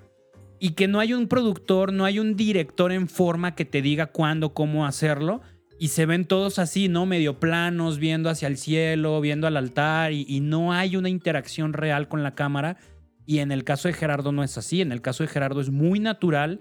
Y 0.58 0.70
que 0.70 0.88
no 0.88 0.98
hay 0.98 1.12
un 1.12 1.28
productor, 1.28 1.92
no 1.92 2.06
hay 2.06 2.18
un 2.18 2.36
director 2.36 2.90
en 2.90 3.06
forma 3.06 3.54
que 3.54 3.66
te 3.66 3.82
diga 3.82 4.06
cuándo, 4.06 4.54
cómo 4.54 4.86
hacerlo. 4.86 5.42
Y 5.78 5.88
se 5.88 6.06
ven 6.06 6.24
todos 6.24 6.58
así, 6.58 6.88
¿no? 6.88 7.04
Medio 7.04 7.38
planos, 7.38 7.98
viendo 7.98 8.30
hacia 8.30 8.48
el 8.48 8.56
cielo, 8.56 9.20
viendo 9.20 9.46
al 9.46 9.58
altar. 9.58 10.12
Y 10.12 10.40
no 10.40 10.72
hay 10.72 10.96
una 10.96 11.10
interacción 11.10 11.74
real 11.74 12.08
con 12.08 12.22
la 12.22 12.34
cámara. 12.34 12.78
Y 13.26 13.40
en 13.40 13.52
el 13.52 13.64
caso 13.64 13.88
de 13.88 13.94
Gerardo 13.94 14.32
no 14.32 14.42
es 14.42 14.56
así. 14.56 14.80
En 14.80 14.92
el 14.92 15.02
caso 15.02 15.22
de 15.22 15.28
Gerardo 15.28 15.60
es 15.60 15.70
muy 15.70 16.00
natural 16.00 16.60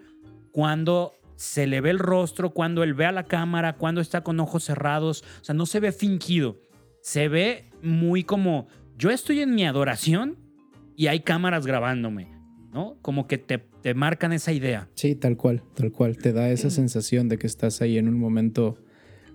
cuando 0.54 1.14
se 1.36 1.68
le 1.68 1.82
ve 1.82 1.90
el 1.90 2.00
rostro, 2.00 2.52
cuando 2.52 2.84
él 2.84 2.94
ve 2.94 3.06
a 3.06 3.12
la 3.12 3.26
cámara, 3.26 3.76
cuando 3.76 4.00
está 4.00 4.22
con 4.22 4.39
ojos 4.39 4.63
cerrados. 4.63 5.26
O 5.42 5.44
sea, 5.44 5.54
no 5.54 5.66
se 5.66 5.82
ve 5.82 5.92
fingido. 5.92 6.58
Se 7.02 7.28
ve 7.28 7.70
muy 7.82 8.24
como, 8.24 8.68
yo 8.98 9.10
estoy 9.10 9.42
en 9.42 9.54
mi 9.56 9.66
adoración 9.66 10.38
y 10.96 11.08
hay 11.08 11.22
cámaras 11.22 11.66
grabándome, 11.66 12.32
¿no? 12.72 12.98
Como 13.02 13.28
que 13.28 13.38
te, 13.38 13.58
te 13.58 13.94
marcan 13.94 14.32
esa 14.32 14.54
idea. 14.54 14.88
Sí, 14.94 15.16
tal 15.16 15.36
cual, 15.36 15.63
tal 15.74 15.92
cual. 15.92 16.18
Te 16.18 16.32
da 16.32 16.50
esa 16.50 16.70
sensación 16.70 17.28
de 17.28 17.38
que 17.38 17.48
estás 17.48 17.82
ahí 17.82 17.98
en 17.98 18.08
un 18.08 18.20
momento 18.20 18.78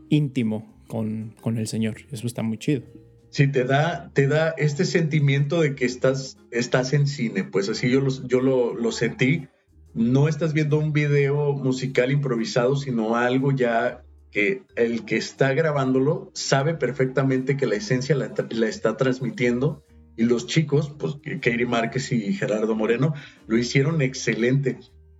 íntimo 0.08 0.82
con, 0.86 1.34
con 1.42 1.58
el 1.58 1.66
Señor. 1.66 1.96
Eso 2.10 2.26
está 2.26 2.42
muy 2.42 2.56
chido. 2.58 2.82
Sí, 3.30 3.48
te 3.48 3.64
da, 3.64 4.10
te 4.14 4.28
da 4.28 4.54
este 4.56 4.86
sentimiento 4.86 5.60
de 5.60 5.74
que 5.74 5.84
estás, 5.84 6.38
estás 6.52 6.94
en 6.94 7.06
cine. 7.06 7.44
Pues 7.44 7.68
así 7.68 7.90
yo, 7.90 8.06
yo 8.26 8.40
lo, 8.40 8.74
lo 8.74 8.92
sentí 8.92 9.48
no 9.94 10.28
estás 10.28 10.52
viendo 10.52 10.78
un 10.78 10.92
video 10.92 11.52
musical 11.52 12.10
improvisado, 12.12 12.76
sino 12.76 13.16
algo 13.16 13.52
ya 13.52 14.04
que 14.30 14.62
el 14.76 15.04
que 15.04 15.16
está 15.16 15.54
grabándolo 15.54 16.30
sabe 16.34 16.74
perfectamente 16.74 17.56
que 17.56 17.66
la 17.66 17.76
esencia 17.76 18.14
la, 18.14 18.32
está 18.68 18.96
transmitiendo 18.96 19.84
y 20.16 20.24
los 20.24 20.46
chicos, 20.46 20.94
pues 20.98 21.16
Katie 21.22 21.66
Márquez 21.66 22.12
y 22.12 22.32
Gerardo 22.34 22.74
Moreno, 22.74 23.14
lo 23.46 23.56
hicieron 23.56 24.02
excelente. 24.02 24.78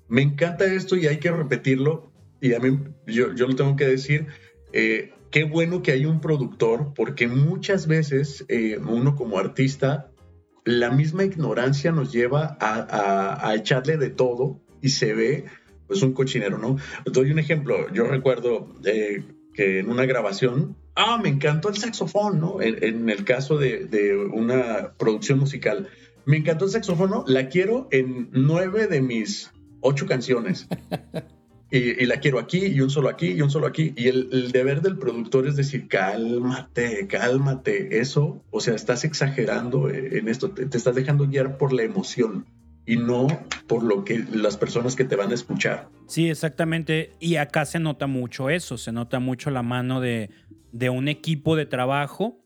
Me 0.08 0.22
encanta 0.22 0.64
esto 0.64 0.96
y 0.96 1.06
hay 1.06 1.18
que 1.18 1.30
repetirlo 1.30 2.10
y 2.40 2.54
a 2.54 2.60
mí 2.60 2.78
yo, 3.06 3.34
yo 3.34 3.46
lo 3.46 3.54
tengo 3.54 3.76
que 3.76 3.86
decir. 3.86 4.26
Eh, 4.72 5.12
qué 5.30 5.44
bueno 5.44 5.82
que 5.82 5.92
hay 5.92 6.04
un 6.04 6.20
productor 6.20 6.92
porque 6.94 7.28
muchas 7.28 7.86
veces 7.86 8.44
eh, 8.48 8.78
uno 8.78 9.14
como 9.14 9.38
artista 9.38 10.07
la 10.68 10.90
misma 10.90 11.24
ignorancia 11.24 11.92
nos 11.92 12.12
lleva 12.12 12.58
a, 12.60 13.54
echarle 13.54 13.96
de 13.96 14.10
todo 14.10 14.60
y 14.82 14.90
se 14.90 15.14
ve 15.14 15.46
pues 15.86 16.02
un 16.02 16.12
cochinero, 16.12 16.58
¿no? 16.58 16.76
doy 17.06 17.30
un 17.30 17.38
ejemplo. 17.38 17.90
Yo 17.90 18.04
recuerdo 18.04 18.68
eh, 18.84 19.24
que 19.54 19.78
en 19.78 19.88
una 19.88 20.04
grabación, 20.04 20.76
ah, 20.94 21.18
me 21.22 21.30
encantó 21.30 21.70
el 21.70 21.78
saxofón, 21.78 22.38
¿no? 22.38 22.60
En, 22.60 23.08
el 23.08 23.24
caso 23.24 23.56
de, 23.56 24.28
una 24.30 24.92
producción 24.98 25.38
musical, 25.38 25.88
me 26.26 26.36
encantó 26.36 26.66
el 26.66 26.70
saxofón, 26.70 27.24
La 27.26 27.48
quiero 27.48 27.88
en 27.90 28.28
nueve 28.32 28.88
de 28.88 29.00
mis 29.00 29.50
ocho 29.80 30.04
canciones. 30.04 30.68
Y, 31.70 32.06
la 32.06 32.18
quiero 32.18 32.38
aquí 32.38 32.64
y 32.64 32.80
un 32.80 32.88
solo 32.88 33.10
aquí 33.10 33.32
y 33.32 33.42
un 33.42 33.50
solo 33.50 33.66
aquí. 33.66 33.92
Y 33.96 34.08
el, 34.08 34.52
deber 34.52 34.80
del 34.80 34.96
productor 34.96 35.46
es 35.46 35.56
decir, 35.56 35.86
cálmate, 35.86 37.06
cálmate. 37.06 38.00
Eso, 38.00 38.42
o 38.50 38.60
sea, 38.60 38.74
estás 38.74 39.04
exagerando 39.04 39.90
en 39.90 40.28
esto, 40.28 40.50
te, 40.50 40.64
estás 40.64 40.94
dejando 40.94 41.26
guiar 41.26 41.58
por 41.58 41.72
la 41.72 41.82
emoción 41.82 42.46
y 42.86 42.96
no 42.96 43.26
por 43.66 43.82
lo 43.82 44.02
que 44.02 44.24
las 44.32 44.56
personas 44.56 44.96
que 44.96 45.04
te 45.04 45.14
van 45.14 45.30
a 45.30 45.34
escuchar. 45.34 45.88
Sí, 46.06 46.30
exactamente. 46.30 47.12
Y 47.20 47.36
acá 47.36 47.66
se 47.66 47.78
nota 47.78 48.06
mucho 48.06 48.48
eso, 48.48 48.78
se 48.78 48.92
nota 48.92 49.20
mucho 49.20 49.50
la 49.50 49.62
mano 49.62 50.00
de, 50.00 50.30
de 50.72 50.88
un 50.88 51.06
equipo 51.08 51.54
de 51.54 51.66
trabajo 51.66 52.42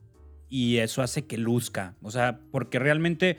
y 0.49 0.79
eso 0.79 1.01
hace 1.01 1.27
que 1.27 1.39
luzca. 1.39 1.95
O 2.03 2.11
sea, 2.11 2.41
porque 2.51 2.81
realmente 2.81 3.37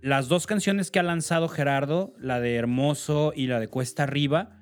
las 0.00 0.28
dos 0.28 0.46
canciones 0.46 0.90
que 0.90 0.98
ha 0.98 1.02
lanzado 1.02 1.48
Gerardo, 1.48 2.14
la 2.18 2.40
de 2.40 2.54
Hermoso 2.54 3.32
y 3.36 3.46
la 3.46 3.60
de 3.60 3.68
Cuesta 3.68 4.04
Arriba, 4.04 4.57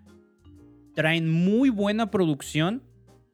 traen 0.97 1.31
muy 1.31 1.69
buena 1.69 2.11
producción 2.11 2.83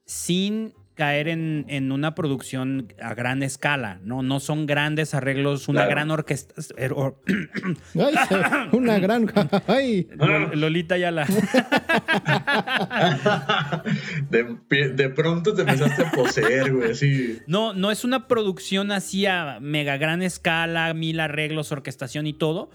sin 0.04 0.74
caer 0.94 1.28
en, 1.28 1.90
una 1.90 2.14
producción 2.14 2.92
a 3.00 3.14
gran 3.14 3.42
escala, 3.42 3.98
¿no? 4.04 4.22
No 4.22 4.40
son 4.40 4.66
grandes 4.66 5.14
arreglos, 5.14 5.68
una 5.68 5.86
gran 5.86 6.10
orquesta. 6.10 6.54
Er, 6.76 6.92
una 8.72 8.98
gran. 8.98 9.32
Lolita 10.54 10.98
ya 10.98 11.10
la. 11.10 11.26
De, 14.30 15.08
pronto 15.10 15.54
te 15.54 15.62
empezaste 15.62 16.04
a 16.04 16.10
poseer, 16.10 16.74
güey, 16.74 16.90
así. 16.90 17.38
No, 17.46 17.72
no 17.72 17.90
es 17.90 18.04
una 18.04 18.28
producción 18.28 18.92
así 18.92 19.24
a 19.24 19.60
mega 19.60 19.96
gran 19.96 20.20
escala, 20.20 20.92
mil 20.94 21.20
arreglos, 21.20 21.72
orquestación 21.72 22.26
y 22.26 22.34
todo. 22.34 22.68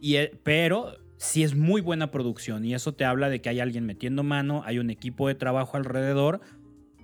Y, 0.00 0.16
eh, 0.16 0.32
pero 0.42 0.98
sí 1.16 1.42
es 1.42 1.54
muy 1.54 1.80
buena 1.80 2.10
producción 2.10 2.64
y 2.64 2.74
eso 2.74 2.94
te 2.94 3.04
habla 3.04 3.28
de 3.28 3.40
que 3.40 3.48
hay 3.48 3.60
alguien 3.60 3.86
metiendo 3.86 4.22
mano, 4.22 4.62
hay 4.64 4.78
un 4.78 4.90
equipo 4.90 5.28
de 5.28 5.34
trabajo 5.34 5.76
alrededor 5.76 6.40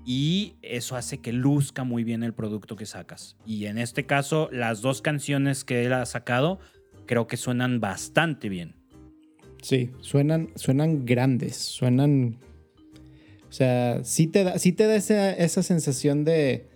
y 0.05 0.55
eso 0.63 0.97
hace 0.97 1.19
que 1.19 1.33
luzca 1.33 1.85
muy 1.85 2.05
bien 2.05 2.23
el 2.23 2.33
producto 2.33 2.77
que 2.77 2.87
sacas. 2.87 3.37
Y 3.45 3.67
en 3.67 3.79
este 3.79 4.07
caso, 4.07 4.49
las 4.53 4.81
dos 4.81 5.03
canciones 5.03 5.65
que 5.65 5.85
él 5.85 5.93
ha 5.93 6.07
sacado 6.07 6.59
creo 7.07 7.27
que 7.27 7.37
suenan 7.37 7.81
bastante 7.81 8.49
bien. 8.49 8.75
Sí, 9.63 9.91
suenan, 10.01 10.51
suenan 10.57 11.05
grandes, 11.05 11.57
suenan... 11.57 12.39
O 13.49 13.53
sea, 13.53 14.05
sí 14.05 14.29
te 14.29 14.45
da, 14.45 14.59
sí 14.59 14.73
te 14.73 14.87
da 14.87 14.95
esa, 14.95 15.33
esa 15.33 15.65
sensación 15.65 16.25
de, 16.25 16.69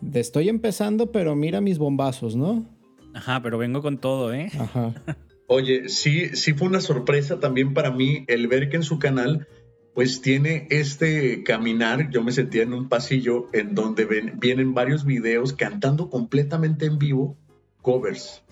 de 0.00 0.20
estoy 0.20 0.48
empezando, 0.48 1.10
pero 1.10 1.34
mira 1.34 1.60
mis 1.60 1.78
bombazos, 1.78 2.36
¿no? 2.36 2.64
Ajá, 3.12 3.42
pero 3.42 3.58
vengo 3.58 3.82
con 3.82 3.98
todo, 3.98 4.32
¿eh? 4.32 4.48
Ajá. 4.58 4.94
Oye, 5.48 5.88
sí, 5.88 6.30
sí 6.36 6.54
fue 6.54 6.68
una 6.68 6.80
sorpresa 6.80 7.38
también 7.38 7.72
para 7.72 7.90
mí 7.90 8.24
el 8.26 8.48
ver 8.48 8.68
que 8.68 8.76
en 8.76 8.82
su 8.82 8.98
canal 8.98 9.46
pues 9.94 10.20
tiene 10.20 10.66
este 10.70 11.42
caminar, 11.42 12.10
yo 12.10 12.22
me 12.22 12.30
sentía 12.30 12.64
en 12.64 12.74
un 12.74 12.86
pasillo 12.86 13.46
en 13.54 13.74
donde 13.74 14.04
vienen 14.34 14.74
varios 14.74 15.06
videos 15.06 15.54
cantando 15.54 16.10
completamente 16.10 16.84
en 16.84 16.98
vivo 16.98 17.38
covers. 17.80 18.42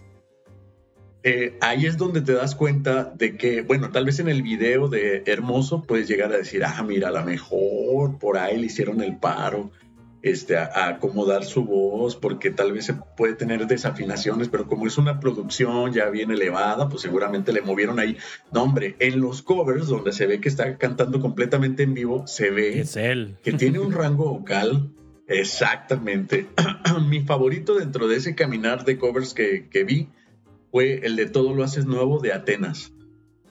Eh, 1.22 1.58
ahí 1.60 1.84
es 1.84 1.98
donde 1.98 2.22
te 2.22 2.32
das 2.32 2.54
cuenta 2.54 3.12
de 3.14 3.36
que, 3.36 3.60
bueno, 3.60 3.90
tal 3.90 4.06
vez 4.06 4.20
en 4.20 4.28
el 4.28 4.42
video 4.42 4.88
de 4.88 5.22
Hermoso 5.26 5.82
puedes 5.82 6.08
llegar 6.08 6.32
a 6.32 6.38
decir, 6.38 6.64
ah, 6.64 6.82
mira, 6.82 7.08
a 7.08 7.12
lo 7.12 7.24
mejor 7.24 8.18
por 8.18 8.38
ahí 8.38 8.58
le 8.58 8.66
hicieron 8.66 9.02
el 9.02 9.18
paro, 9.18 9.70
este, 10.24 10.56
a, 10.56 10.88
acomodar 10.88 11.44
su 11.44 11.66
voz, 11.66 12.16
porque 12.16 12.50
tal 12.50 12.72
vez 12.72 12.86
se 12.86 12.94
puede 12.94 13.34
tener 13.34 13.66
desafinaciones, 13.66 14.48
pero 14.48 14.66
como 14.66 14.86
es 14.86 14.96
una 14.96 15.20
producción 15.20 15.92
ya 15.92 16.08
bien 16.08 16.30
elevada, 16.30 16.88
pues 16.88 17.02
seguramente 17.02 17.52
le 17.52 17.60
movieron 17.60 17.98
ahí. 17.98 18.16
No, 18.50 18.62
hombre, 18.62 18.96
en 19.00 19.20
los 19.20 19.42
covers, 19.42 19.86
donde 19.86 20.12
se 20.12 20.26
ve 20.26 20.40
que 20.40 20.48
está 20.48 20.78
cantando 20.78 21.20
completamente 21.20 21.82
en 21.82 21.92
vivo, 21.92 22.26
se 22.26 22.50
ve 22.50 22.80
es 22.80 22.96
él. 22.96 23.36
que 23.42 23.52
tiene 23.52 23.80
un 23.80 23.92
rango 23.92 24.30
vocal. 24.30 24.90
Exactamente. 25.28 26.46
Mi 27.06 27.20
favorito 27.20 27.74
dentro 27.74 28.08
de 28.08 28.16
ese 28.16 28.34
caminar 28.34 28.86
de 28.86 28.96
covers 28.96 29.34
que, 29.34 29.68
que 29.68 29.84
vi 29.84 30.08
fue 30.70 31.00
el 31.04 31.16
de 31.16 31.26
Todo 31.26 31.54
lo 31.54 31.64
haces 31.64 31.84
nuevo 31.84 32.18
de 32.18 32.32
Atenas. 32.32 32.94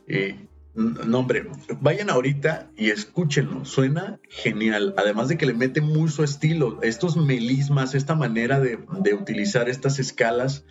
Eh, 0.07 0.47
no, 0.75 1.19
hombre, 1.19 1.45
vayan 1.81 2.09
ahorita 2.09 2.71
y 2.75 2.89
escúchenlo. 2.89 3.63
Suena 3.63 4.19
genial. 4.29 4.95
Además 4.97 5.27
de 5.27 5.37
que 5.37 5.45
le 5.45 5.53
mete 5.53 5.81
muy 5.81 6.09
su 6.09 6.23
estilo. 6.23 6.81
Estos 6.81 7.15
melismas, 7.15 7.93
esta 7.93 8.15
manera 8.15 8.59
de, 8.59 8.79
utilizar 9.13 9.69
estas 9.69 9.99
escalas 9.99 10.65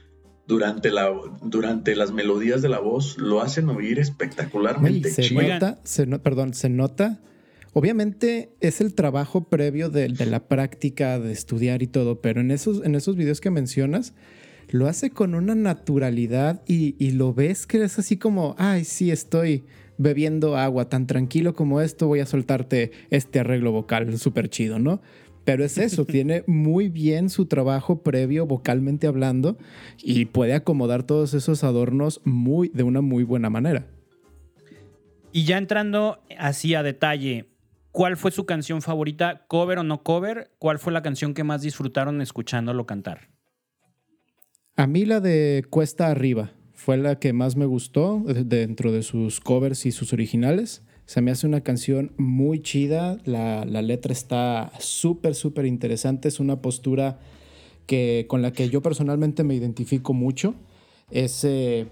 durante, 0.48 0.90
la, 0.90 1.12
durante 1.42 1.94
las 1.94 2.10
melodías 2.10 2.62
de 2.62 2.68
la 2.68 2.80
voz, 2.80 3.16
lo 3.16 3.40
hacen 3.40 3.68
oír 3.68 4.00
espectacularmente. 4.00 5.10
se 5.10 5.34
nota, 5.34 6.22
perdón, 6.22 6.54
se 6.54 6.68
nota. 6.68 7.20
Obviamente 7.72 8.50
es 8.60 8.80
el 8.80 8.94
trabajo 8.94 9.44
previo 9.48 9.88
de, 9.88 10.08
la 10.08 10.48
práctica, 10.48 11.20
de 11.20 11.32
estudiar 11.32 11.82
y 11.82 11.86
todo, 11.86 12.20
pero 12.20 12.40
en 12.40 12.50
esos, 12.50 12.84
en 12.84 12.96
esos 12.96 13.16
videos 13.16 13.40
que 13.40 13.50
mencionas, 13.50 14.14
lo 14.68 14.88
hace 14.88 15.10
con 15.10 15.34
una 15.34 15.54
naturalidad 15.54 16.62
y, 16.66 16.96
y 16.98 17.12
lo 17.12 17.32
ves 17.32 17.66
que 17.66 17.82
es 17.82 17.98
así 17.98 18.16
como, 18.16 18.56
ay, 18.58 18.84
sí, 18.84 19.10
estoy 19.10 19.64
bebiendo 20.02 20.56
agua 20.56 20.88
tan 20.88 21.06
tranquilo 21.06 21.54
como 21.54 21.80
esto, 21.80 22.08
voy 22.08 22.20
a 22.20 22.26
soltarte 22.26 22.90
este 23.10 23.40
arreglo 23.40 23.72
vocal 23.72 24.18
súper 24.18 24.48
chido, 24.48 24.78
¿no? 24.78 25.00
Pero 25.44 25.64
es 25.64 25.78
eso, 25.78 26.04
tiene 26.06 26.44
muy 26.46 26.88
bien 26.88 27.30
su 27.30 27.46
trabajo 27.46 28.02
previo 28.02 28.46
vocalmente 28.46 29.06
hablando 29.06 29.56
y 30.02 30.26
puede 30.26 30.54
acomodar 30.54 31.04
todos 31.04 31.34
esos 31.34 31.64
adornos 31.64 32.20
muy, 32.24 32.68
de 32.68 32.82
una 32.82 33.00
muy 33.00 33.24
buena 33.24 33.50
manera. 33.50 33.86
Y 35.32 35.44
ya 35.44 35.56
entrando 35.56 36.20
así 36.38 36.74
a 36.74 36.82
detalle, 36.82 37.48
¿cuál 37.90 38.16
fue 38.16 38.30
su 38.32 38.44
canción 38.44 38.82
favorita, 38.82 39.46
cover 39.46 39.78
o 39.78 39.82
no 39.82 40.02
cover? 40.02 40.50
¿Cuál 40.58 40.78
fue 40.78 40.92
la 40.92 41.02
canción 41.02 41.32
que 41.32 41.44
más 41.44 41.62
disfrutaron 41.62 42.20
escuchándolo 42.20 42.84
cantar? 42.84 43.30
A 44.76 44.86
mí 44.86 45.06
la 45.06 45.20
de 45.20 45.64
Cuesta 45.70 46.08
Arriba 46.08 46.52
fue 46.82 46.96
la 46.96 47.20
que 47.20 47.32
más 47.32 47.54
me 47.54 47.64
gustó 47.64 48.24
dentro 48.26 48.90
de 48.90 49.04
sus 49.04 49.38
covers 49.38 49.86
y 49.86 49.92
sus 49.92 50.12
originales. 50.12 50.82
Se 51.06 51.20
me 51.20 51.30
hace 51.30 51.46
una 51.46 51.60
canción 51.60 52.10
muy 52.16 52.60
chida, 52.60 53.18
la, 53.24 53.64
letra 53.64 54.12
está 54.12 54.72
súper, 54.80 55.36
súper 55.36 55.66
interesante, 55.66 56.26
es 56.26 56.40
una 56.40 56.60
postura 56.60 57.20
que, 57.86 58.26
con 58.28 58.42
la 58.42 58.52
que 58.52 58.68
yo 58.68 58.82
personalmente 58.82 59.44
me 59.44 59.54
identifico 59.54 60.12
mucho. 60.12 60.56
Ese, 61.12 61.86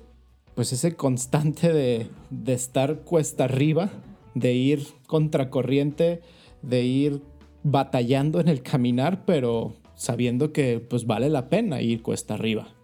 pues 0.57 0.73
ese 0.73 0.97
constante 0.97 1.73
de, 1.73 2.09
de 2.31 2.53
estar 2.53 3.03
cuesta 3.03 3.45
arriba, 3.45 3.93
de 4.35 4.55
ir 4.55 4.89
contracorriente, 5.07 6.21
de 6.63 6.83
ir 6.83 7.23
batallando 7.63 8.41
en 8.41 8.49
el 8.49 8.61
caminar, 8.61 9.25
pero 9.25 9.77
sabiendo 9.95 10.53
que 10.53 10.81
pues 10.81 11.07
vale 11.07 11.29
la 11.29 11.49
pena 11.49 11.81
ir 11.81 12.03
cuesta 12.03 12.35
arriba. 12.35 12.75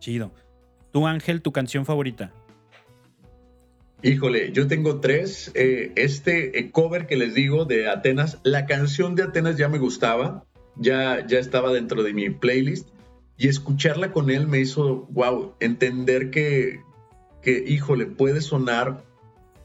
Chido. 0.00 0.32
Tú, 0.98 1.06
Ángel, 1.06 1.42
tu 1.42 1.52
canción 1.52 1.86
favorita. 1.86 2.32
Híjole, 4.02 4.50
yo 4.50 4.66
tengo 4.66 4.98
tres. 4.98 5.52
Eh, 5.54 5.92
este 5.94 6.58
eh, 6.58 6.72
cover 6.72 7.06
que 7.06 7.16
les 7.16 7.34
digo 7.34 7.66
de 7.66 7.88
Atenas, 7.88 8.40
la 8.42 8.66
canción 8.66 9.14
de 9.14 9.22
Atenas 9.22 9.56
ya 9.56 9.68
me 9.68 9.78
gustaba, 9.78 10.44
ya, 10.74 11.24
ya 11.24 11.38
estaba 11.38 11.72
dentro 11.72 12.02
de 12.02 12.14
mi 12.14 12.30
playlist 12.30 12.88
y 13.36 13.46
escucharla 13.46 14.10
con 14.10 14.28
él 14.28 14.48
me 14.48 14.58
hizo, 14.58 15.06
wow, 15.10 15.54
entender 15.60 16.30
que, 16.30 16.80
que 17.42 17.62
híjole, 17.64 18.06
puede 18.06 18.40
sonar 18.40 19.04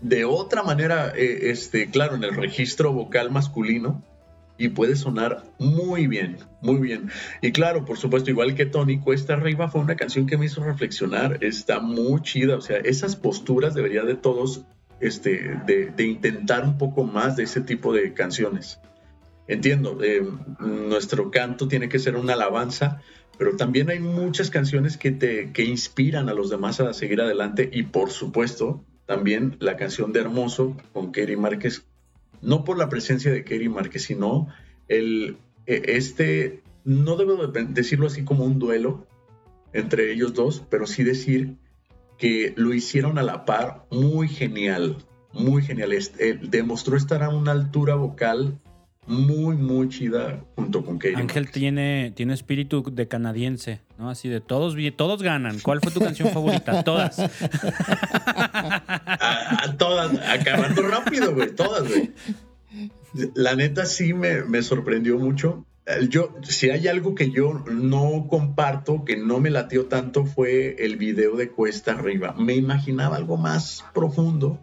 de 0.01 0.25
otra 0.25 0.61
manera, 0.61 1.13
eh, 1.15 1.49
este, 1.49 1.89
claro, 1.89 2.13
en 2.13 2.23
el 2.23 2.35
registro 2.35 2.93
vocal 2.93 3.31
masculino, 3.31 4.03
y 4.63 4.69
puede 4.69 4.95
sonar 4.95 5.43
muy 5.59 6.07
bien, 6.07 6.37
muy 6.61 6.77
bien. 6.77 7.09
Y 7.41 7.51
claro, 7.51 7.83
por 7.83 7.97
supuesto, 7.97 8.29
igual 8.29 8.55
que 8.55 8.65
Tony, 8.65 8.99
Cuesta 8.99 9.33
Arriba 9.33 9.67
fue 9.67 9.81
una 9.81 9.95
canción 9.95 10.25
que 10.25 10.37
me 10.37 10.45
hizo 10.45 10.63
reflexionar, 10.63 11.43
está 11.43 11.79
muy 11.79 12.21
chida, 12.21 12.55
o 12.55 12.61
sea, 12.61 12.77
esas 12.77 13.15
posturas 13.15 13.73
debería 13.73 14.03
de 14.03 14.15
todos 14.15 14.65
este, 15.01 15.59
de, 15.65 16.03
intentar 16.05 16.63
un 16.63 16.77
poco 16.77 17.03
más 17.03 17.35
de 17.35 17.43
ese 17.43 17.59
tipo 17.59 17.93
de 17.93 18.13
canciones. 18.13 18.79
Entiendo, 19.47 20.01
eh, 20.01 20.25
nuestro 20.59 21.29
canto 21.29 21.67
tiene 21.67 21.89
que 21.89 21.99
ser 21.99 22.15
una 22.15 22.33
alabanza, 22.33 23.01
pero 23.37 23.57
también 23.57 23.89
hay 23.89 23.99
muchas 23.99 24.49
canciones 24.49 24.95
que 24.95 25.11
te 25.11 25.51
que 25.51 25.65
inspiran 25.65 26.29
a 26.29 26.33
los 26.33 26.49
demás 26.49 26.79
a 26.79 26.93
seguir 26.93 27.19
adelante 27.19 27.69
y 27.73 27.83
por 27.83 28.11
supuesto 28.11 28.85
también 29.05 29.57
la 29.59 29.75
canción 29.75 30.13
de 30.13 30.21
Hermoso 30.21 30.77
con 30.93 31.11
Kerry 31.11 31.35
Márquez 31.35 31.85
no 32.43 32.63
por 32.63 32.77
la 32.77 32.89
presencia 32.89 33.31
de 33.31 33.43
Kerry 33.43 33.69
Márquez, 33.69 34.03
sino 34.03 34.47
el, 34.87 35.37
e, 35.65 35.81
este, 35.87 36.61
no 36.83 37.15
debo 37.15 37.47
decirlo 37.47 38.07
así 38.07 38.23
como 38.23 38.43
un 38.45 38.59
duelo 38.59 39.07
entre 39.71 40.11
ellos 40.11 40.33
dos, 40.33 40.63
pero 40.69 40.85
sí 40.85 41.03
decir 41.03 41.55
que 42.17 42.53
lo 42.55 42.73
hicieron 42.73 43.17
a 43.17 43.23
la 43.23 43.45
par 43.45 43.85
muy 43.89 44.27
genial, 44.27 44.97
muy 45.33 45.63
genial. 45.63 45.93
Este, 45.93 46.35
demostró 46.35 46.95
estar 46.95 47.23
a 47.23 47.29
una 47.29 47.51
altura 47.51 47.95
vocal 47.95 48.59
muy, 49.05 49.55
muy 49.55 49.89
chida 49.89 50.43
junto 50.55 50.85
con 50.85 50.97
Katie. 50.97 51.17
Ángel 51.17 51.51
tiene, 51.51 52.13
tiene 52.15 52.33
espíritu 52.33 52.83
de 52.91 53.07
canadiense, 53.07 53.81
¿no? 53.97 54.09
Así 54.09 54.29
de 54.29 54.41
todos, 54.41 54.75
todos 54.95 55.21
ganan. 55.21 55.59
¿Cuál 55.59 55.81
fue 55.81 55.91
tu 55.91 55.99
canción 55.99 56.29
favorita? 56.29 56.83
Todas. 56.83 57.17
todas, 59.77 60.11
acabando 60.27 60.81
rápido, 60.83 61.33
güey, 61.33 61.53
todas, 61.55 61.87
güey. 61.87 62.11
La 63.35 63.55
neta 63.55 63.85
sí 63.85 64.13
me, 64.13 64.43
me 64.43 64.61
sorprendió 64.61 65.17
mucho. 65.17 65.65
Yo, 66.09 66.33
si 66.43 66.69
hay 66.69 66.87
algo 66.87 67.13
que 67.13 67.29
yo 67.29 67.63
no 67.69 68.27
comparto, 68.29 69.03
que 69.03 69.17
no 69.17 69.39
me 69.39 69.49
latió 69.49 69.85
tanto, 69.85 70.25
fue 70.25 70.77
el 70.79 70.95
video 70.95 71.35
de 71.35 71.49
Cuesta 71.49 71.91
Arriba. 71.91 72.33
Me 72.37 72.55
imaginaba 72.55 73.17
algo 73.17 73.37
más 73.37 73.83
profundo, 73.93 74.59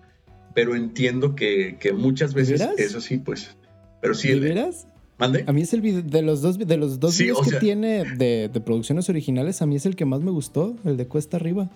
pero 0.55 0.75
entiendo 0.75 1.35
que, 1.35 1.77
que 1.79 1.93
muchas 1.93 2.33
veces 2.35 2.63
es 2.79 2.95
así, 2.95 3.19
pues 3.19 3.57
pero 4.01 4.15
sí. 4.15 4.29
¿De 4.29 4.41
veras? 4.41 4.87
¿Mande? 5.19 5.45
A 5.47 5.53
mí 5.53 5.63
es 5.63 5.73
el 5.75 5.83
video 5.83 6.03
de 6.03 6.23
los 6.23 6.41
dos, 6.41 6.59
de 6.59 6.77
los 6.77 6.99
dos 6.99 7.19
videos 7.19 7.47
que 7.47 7.59
tiene 7.59 8.05
de, 8.05 8.51
producciones 8.65 9.09
originales, 9.11 9.61
a 9.61 9.67
mí 9.67 9.77
es 9.77 9.85
el 9.85 9.95
que 9.95 10.07
más 10.07 10.21
me 10.21 10.31
gustó, 10.31 10.77
el 10.85 10.97
de 10.97 11.07
Cuesta 11.07 11.37
Arriba. 11.37 11.69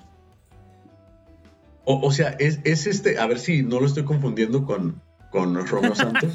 O, 1.84 2.10
sea, 2.10 2.34
es, 2.38 2.60
este, 2.64 3.18
a 3.18 3.26
ver 3.26 3.38
si 3.38 3.62
no 3.62 3.78
lo 3.78 3.86
estoy 3.86 4.04
confundiendo 4.04 4.64
con, 4.64 5.02
con 5.30 5.54
Romeo 5.66 5.94
Santos. 5.96 6.32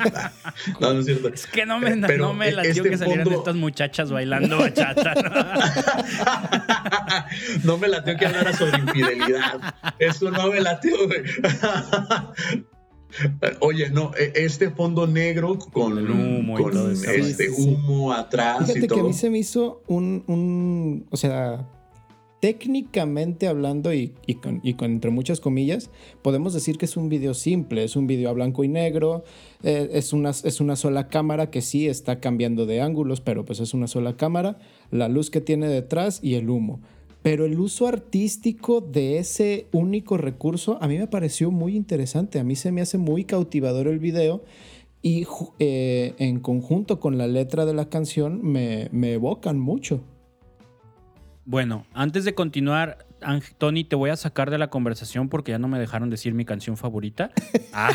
no, 0.80 0.94
no 0.94 1.00
es 1.00 1.08
cierto. 1.08 1.30
Es 1.30 1.48
que 1.48 1.66
no 1.66 1.80
me, 1.80 1.96
no 1.96 2.36
me 2.36 2.52
latió 2.52 2.72
este 2.72 2.90
que 2.92 2.98
salieran 3.00 3.32
estas 3.32 3.56
muchachas 3.56 4.12
bailando 4.12 4.60
bachata. 4.60 5.16
¿no? 5.16 5.32
no 7.64 7.80
me 7.80 7.88
latió 7.88 8.16
que 8.16 8.28
hablara 8.28 8.54
sobre 8.54 8.78
infidelidad. 8.78 9.74
Eso 9.98 10.30
no 10.30 10.52
me 10.52 10.62
latió, 10.62 10.96
güey. 11.08 11.24
Oye, 13.60 13.90
no, 13.90 14.12
e, 14.18 14.32
este 14.36 14.70
fondo 14.70 15.08
negro 15.08 15.58
con, 15.58 15.98
humo, 15.98 16.58
con 16.58 16.92
este 16.92 17.50
humo 17.50 18.14
atrás. 18.14 18.72
Fíjate 18.72 18.88
que 18.88 19.00
a 19.00 19.04
mí 19.04 19.14
se 19.14 19.30
me 19.30 19.40
hizo 19.40 19.82
un, 19.88 21.06
o 21.10 21.18
sea, 21.18 21.68
técnicamente 22.40 23.48
hablando 23.48 23.94
y, 23.94 24.14
con, 24.42 24.62
entre 24.64 25.12
muchas 25.12 25.40
comillas, 25.40 25.90
podemos 26.22 26.54
decir 26.54 26.78
que 26.78 26.86
es 26.86 26.96
un 26.96 27.10
video 27.10 27.34
simple, 27.34 27.84
es 27.84 27.96
un 27.96 28.08
video 28.08 28.30
a 28.30 28.34
blanco 28.34 28.64
y 28.64 28.68
negro, 28.68 29.24
eh, 29.64 29.90
es, 29.94 30.14
una, 30.14 30.30
es 30.30 30.62
una 30.62 30.76
sola 30.76 31.08
cámara 31.08 31.50
que 31.50 31.62
sí 31.62 31.88
está 31.88 32.20
cambiando 32.20 32.66
de 32.66 32.82
ángulos, 32.82 33.22
pero 33.22 33.44
pues 33.44 33.60
es 33.60 33.74
una 33.74 33.88
sola 33.88 34.16
cámara, 34.16 34.60
la 34.92 35.10
luz 35.10 35.30
que 35.30 35.42
tiene 35.42 35.68
detrás 35.68 36.20
y 36.24 36.36
el 36.36 36.50
humo 36.50 36.80
pero 37.22 37.46
el 37.46 37.60
uso 37.60 37.88
artístico 37.88 38.82
de 38.82 39.18
ese 39.18 39.68
único 39.72 40.18
recurso 40.18 40.78
a 40.82 40.88
mí 40.88 40.98
me 40.98 41.08
pareció 41.08 41.52
muy 41.52 41.76
interesante, 41.76 42.40
a 42.40 42.44
mí 42.44 42.56
se 42.56 42.72
me 42.72 42.82
hace 42.82 42.98
muy 42.98 43.26
cautivador 43.26 43.88
el 43.88 44.00
video 44.00 44.44
y 45.02 45.26
eh, 45.60 46.14
en 46.18 46.40
conjunto 46.40 47.00
con 47.00 47.18
la 47.18 47.28
letra 47.28 47.66
de 47.66 47.74
la 47.74 47.90
canción 47.90 48.42
me, 48.42 48.90
evocan 49.14 49.60
mucho. 49.60 50.02
Bueno, 51.46 51.86
antes 51.94 52.26
de 52.26 52.36
continuar, 52.36 53.06
Tony, 53.58 53.84
te 53.84 53.96
voy 53.96 54.10
a 54.10 54.16
sacar 54.16 54.50
de 54.50 54.58
la 54.58 54.70
conversación 54.70 55.30
porque 55.30 55.52
ya 55.52 55.60
no 55.60 55.68
me 55.68 55.80
dejaron 55.80 56.10
decir 56.10 56.34
mi 56.34 56.46
canción 56.46 56.78
favorita. 56.78 57.32
Ah, 57.72 57.92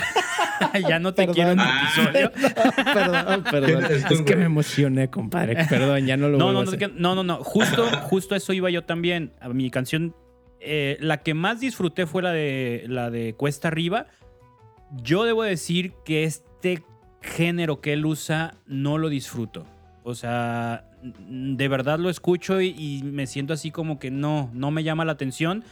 ya 0.89 0.99
no 0.99 1.15
te 1.15 1.27
quiero 1.27 1.51
en 1.51 1.61
el 1.61 1.67
episodio. 1.67 2.33
perdón, 2.95 3.43
perdón. 3.43 3.85
Es 3.93 4.23
que 4.23 4.37
me 4.37 4.45
emocioné, 4.45 5.11
compadre. 5.11 5.67
Perdón, 5.69 6.07
ya 6.07 6.17
no 6.17 6.29
lo 6.29 6.39
no, 6.39 6.53
no, 6.53 6.65
no, 6.65 6.73
no, 6.97 7.15
no, 7.17 7.25
no. 7.25 7.37
Justo, 7.43 7.85
justo 8.03 8.37
eso 8.37 8.53
iba 8.53 8.71
yo 8.71 8.85
también. 8.85 9.33
Mi 9.53 9.71
canción, 9.71 10.15
eh, 10.61 10.97
la 11.01 11.23
que 11.23 11.35
más 11.35 11.61
disfruté 11.61 12.07
fue 12.07 12.23
la 12.23 12.31
de, 12.31 12.85
la 12.87 13.11
de 13.11 13.35
Cuesta 13.35 13.69
Arriba. 13.69 14.07
Yo 15.03 15.25
debo 15.25 15.43
decir 15.43 15.95
que 16.05 16.25
este 16.25 16.85
género 17.21 17.81
que 17.81 17.93
él 17.95 18.07
usa 18.07 18.55
no 18.67 18.99
lo 18.99 19.09
disfruto. 19.09 19.67
O 20.05 20.15
sea, 20.15 20.85
de 21.05 21.69
verdad 21.69 21.99
lo 21.99 22.09
escucho 22.09 22.61
y, 22.61 23.03
me 23.05 23.27
siento 23.27 23.53
así 23.53 23.71
como 23.71 23.99
que 23.99 24.11
no, 24.11 24.51
no 24.53 24.71
me 24.71 24.83
llama 24.83 25.05
la 25.05 25.13
atención. 25.13 25.65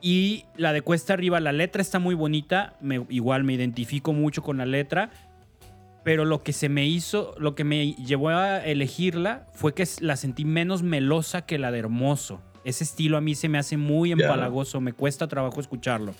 Y 0.00 0.44
la 0.56 0.74
de 0.74 0.82
Cuesta 0.82 1.14
Arriba, 1.14 1.40
la 1.40 1.52
letra 1.52 1.80
está 1.80 1.98
muy 1.98 2.14
bonita, 2.14 2.76
me, 2.80 3.06
igual 3.08 3.42
me 3.42 3.54
identifico 3.54 4.12
mucho 4.12 4.42
con 4.42 4.58
la 4.58 4.66
letra, 4.66 5.10
pero 6.04 6.26
lo 6.26 6.42
que 6.42 6.52
se 6.52 6.68
me 6.68 6.86
hizo, 6.86 7.34
lo 7.38 7.54
que 7.54 7.64
me 7.64 7.94
llevó 7.94 8.28
a 8.28 8.58
elegirla 8.58 9.46
fue 9.54 9.72
que 9.72 9.88
la 10.00 10.16
sentí 10.16 10.44
menos 10.44 10.82
melosa 10.82 11.46
que 11.46 11.58
la 11.58 11.70
de 11.70 11.78
Hermoso. 11.78 12.42
Ese 12.64 12.84
estilo 12.84 13.16
a 13.16 13.22
mí 13.22 13.34
se 13.34 13.48
me 13.48 13.56
hace 13.56 13.78
muy 13.78 14.12
empalagoso, 14.12 14.80
me 14.82 14.92
cuesta 14.92 15.26
trabajo 15.26 15.60
escucharlo. 15.60 16.14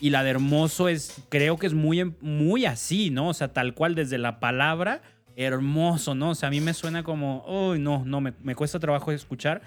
Y 0.00 0.10
la 0.10 0.24
de 0.24 0.30
Hermoso 0.30 0.88
es, 0.88 1.22
creo 1.28 1.58
que 1.58 1.68
es 1.68 1.74
muy, 1.74 2.12
muy 2.20 2.66
así, 2.66 3.10
¿no? 3.10 3.28
O 3.28 3.34
sea, 3.34 3.52
tal 3.52 3.74
cual 3.74 3.94
desde 3.94 4.18
la 4.18 4.40
palabra 4.40 5.02
hermoso, 5.38 6.16
¿no? 6.16 6.30
O 6.30 6.34
sea, 6.34 6.48
a 6.48 6.50
mí 6.50 6.60
me 6.60 6.74
suena 6.74 7.04
como, 7.04 7.44
uy, 7.46 7.78
no, 7.78 8.04
no, 8.04 8.20
me, 8.20 8.54
cuesta 8.56 8.80
trabajo 8.80 9.12
escuchar. 9.12 9.62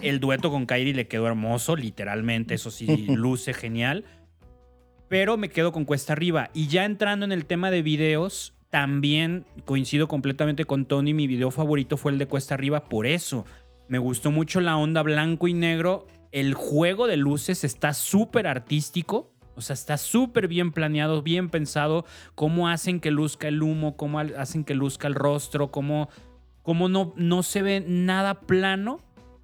El 0.00 0.20
dueto 0.20 0.50
con 0.50 0.66
Kairi 0.66 0.92
le 0.92 1.08
quedó 1.08 1.26
hermoso, 1.26 1.74
literalmente, 1.74 2.54
eso 2.54 2.70
sí, 2.70 2.86
luce 3.08 3.54
genial. 3.54 4.04
Pero 5.08 5.38
me 5.38 5.48
quedo 5.48 5.72
con 5.72 5.86
Cuesta 5.86 6.12
Arriba. 6.12 6.50
Y 6.52 6.66
ya 6.66 6.84
entrando 6.84 7.24
en 7.24 7.32
el 7.32 7.46
tema 7.46 7.70
de 7.70 7.80
videos, 7.80 8.52
también 8.68 9.46
coincido 9.64 10.06
completamente 10.06 10.66
con 10.66 10.84
Tony. 10.84 11.14
Mi 11.14 11.26
video 11.26 11.50
favorito 11.50 11.96
fue 11.96 12.12
el 12.12 12.18
de 12.18 12.26
Cuesta 12.26 12.54
Arriba 12.54 12.84
por 12.84 13.06
eso. 13.06 13.46
Me 13.88 13.98
gustó 13.98 14.30
mucho 14.30 14.60
la 14.60 14.76
onda 14.76 15.02
blanco 15.02 15.48
y 15.48 15.54
negro. 15.54 16.06
El 16.30 16.52
juego 16.52 17.06
de 17.06 17.16
luces 17.16 17.64
está 17.64 17.94
súper 17.94 18.46
artístico. 18.46 19.32
O 19.56 19.62
sea, 19.62 19.74
está 19.74 19.96
súper 19.96 20.48
bien 20.48 20.70
planeado, 20.70 21.22
bien 21.22 21.48
pensado, 21.48 22.04
cómo 22.34 22.68
hacen 22.68 23.00
que 23.00 23.10
luzca 23.10 23.48
el 23.48 23.62
humo, 23.62 23.96
cómo 23.96 24.20
hacen 24.20 24.64
que 24.64 24.74
luzca 24.74 25.08
el 25.08 25.14
rostro, 25.14 25.70
cómo, 25.70 26.10
cómo 26.62 26.88
no, 26.88 27.14
no 27.16 27.42
se 27.42 27.62
ve 27.62 27.82
nada 27.86 28.40
plano, 28.40 29.00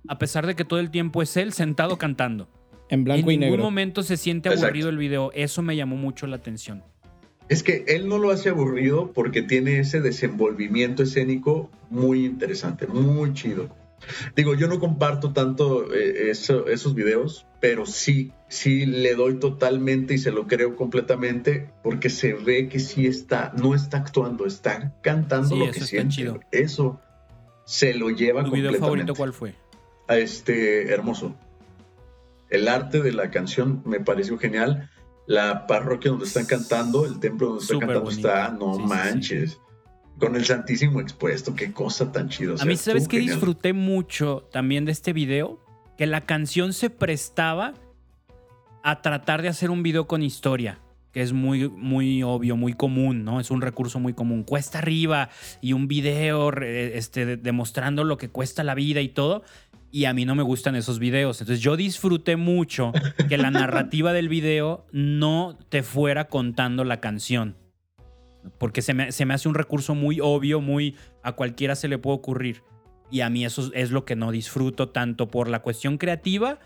a 0.06 0.18
pesar 0.18 0.46
de 0.46 0.54
que 0.54 0.64
todo 0.64 0.80
el 0.80 0.90
tiempo 0.90 1.22
es 1.22 1.36
él 1.36 1.52
sentado 1.52 1.96
cantando. 1.96 2.48
En 2.90 3.04
blanco 3.04 3.30
y 3.30 3.38
negro. 3.38 3.46
En 3.46 3.52
ningún 3.52 3.64
momento 3.64 4.02
se 4.02 4.18
siente 4.18 4.50
aburrido 4.50 4.90
el 4.90 4.98
video. 4.98 5.32
Eso 5.34 5.62
me 5.62 5.76
llamó 5.76 5.96
mucho 5.96 6.26
la 6.26 6.36
atención. 6.36 6.82
Es 7.48 7.62
que 7.62 7.84
él 7.88 8.06
no 8.06 8.18
lo 8.18 8.30
hace 8.30 8.50
aburrido 8.50 9.12
porque 9.12 9.42
tiene 9.42 9.78
ese 9.78 10.00
desenvolvimiento 10.00 11.02
escénico 11.02 11.70
muy 11.90 12.26
interesante, 12.26 12.86
muy 12.86 13.32
chido. 13.32 13.74
Digo, 14.36 14.54
yo 14.54 14.68
no 14.68 14.78
comparto 14.78 15.32
tanto 15.32 15.92
eh, 15.92 16.30
esos 16.30 16.94
videos, 16.94 17.46
pero 17.60 17.86
sí, 17.86 18.32
sí 18.48 18.86
le 18.86 19.14
doy 19.14 19.38
totalmente 19.38 20.14
y 20.14 20.18
se 20.18 20.30
lo 20.30 20.46
creo 20.46 20.76
completamente 20.76 21.70
porque 21.82 22.10
se 22.10 22.34
ve 22.34 22.68
que 22.68 22.80
sí 22.80 23.06
está, 23.06 23.52
no 23.56 23.74
está 23.74 23.98
actuando, 23.98 24.46
está 24.46 24.94
cantando 25.02 25.56
lo 25.56 25.70
que 25.70 25.80
siente. 25.80 26.40
Eso 26.50 27.00
se 27.64 27.94
lo 27.94 28.10
lleva 28.10 28.44
¿Tu 28.44 28.50
video 28.50 28.74
favorito 28.74 29.14
cuál 29.14 29.32
fue? 29.32 29.54
A 30.08 30.16
este 30.16 30.92
hermoso. 30.92 31.36
El 32.50 32.68
arte 32.68 33.00
de 33.00 33.12
la 33.12 33.30
canción 33.30 33.82
me 33.84 34.00
pareció 34.00 34.38
genial. 34.38 34.90
La 35.26 35.66
parroquia 35.66 36.10
donde 36.10 36.26
están 36.26 36.46
cantando, 36.46 37.06
el 37.06 37.20
templo 37.20 37.48
donde 37.48 37.62
están 37.62 37.78
cantando 37.78 38.10
está, 38.10 38.48
no 38.50 38.78
manches 38.78 39.58
con 40.18 40.36
el 40.36 40.44
Santísimo 40.44 41.00
expuesto, 41.00 41.54
qué 41.54 41.72
cosa 41.72 42.12
tan 42.12 42.28
chido. 42.28 42.54
a 42.60 42.64
mí, 42.64 42.76
¿sabes 42.76 43.08
qué 43.08 43.18
disfruté 43.18 43.72
mucho 43.72 44.48
también 44.52 44.84
de 44.84 44.92
este 44.92 45.12
video? 45.12 45.64
Que 45.96 46.06
la 46.06 46.22
canción 46.22 46.72
se 46.72 46.90
prestaba 46.90 47.74
a 48.82 49.02
tratar 49.02 49.42
de 49.42 49.48
hacer 49.48 49.70
un 49.70 49.82
video 49.82 50.06
con 50.06 50.22
historia, 50.22 50.80
que 51.12 51.22
es 51.22 51.32
muy, 51.32 51.68
muy 51.68 52.22
obvio, 52.22 52.56
muy 52.56 52.72
común, 52.74 53.24
¿no? 53.24 53.40
Es 53.40 53.50
un 53.50 53.60
recurso 53.60 54.00
muy 54.00 54.14
común. 54.14 54.44
Cuesta 54.44 54.78
arriba 54.78 55.28
y 55.60 55.72
un 55.72 55.88
video 55.88 56.52
este, 56.60 57.36
demostrando 57.36 58.04
lo 58.04 58.16
que 58.16 58.28
cuesta 58.28 58.64
la 58.64 58.74
vida 58.74 59.00
y 59.00 59.08
todo. 59.08 59.42
Y 59.90 60.06
a 60.06 60.14
mí 60.14 60.24
no 60.24 60.34
me 60.34 60.42
gustan 60.42 60.74
esos 60.74 60.98
videos. 60.98 61.40
Entonces 61.40 61.62
yo 61.62 61.76
disfruté 61.76 62.36
mucho 62.36 62.92
que 63.28 63.36
la 63.36 63.50
narrativa 63.50 64.12
del 64.12 64.28
video 64.28 64.86
no 64.90 65.58
te 65.68 65.82
fuera 65.82 66.28
contando 66.28 66.84
la 66.84 67.00
canción 67.00 67.61
porque 68.58 68.82
se 68.82 68.94
me, 68.94 69.04
hace 69.04 69.48
un 69.48 69.54
recurso 69.54 69.94
muy 69.94 70.20
obvio, 70.20 70.60
muy 70.60 70.96
a 71.22 71.32
cualquiera 71.32 71.74
se 71.74 71.88
le 71.88 71.98
puede 71.98 72.16
ocurrir. 72.16 72.62
Y 73.10 73.20
a 73.20 73.30
mí 73.30 73.44
eso 73.44 73.70
es 73.74 73.90
lo 73.90 74.04
que 74.04 74.16
no 74.16 74.30
disfruto 74.30 74.88
tanto 74.88 75.28
por 75.28 75.48
la 75.48 75.60
cuestión 75.60 75.98
creativa 75.98 76.58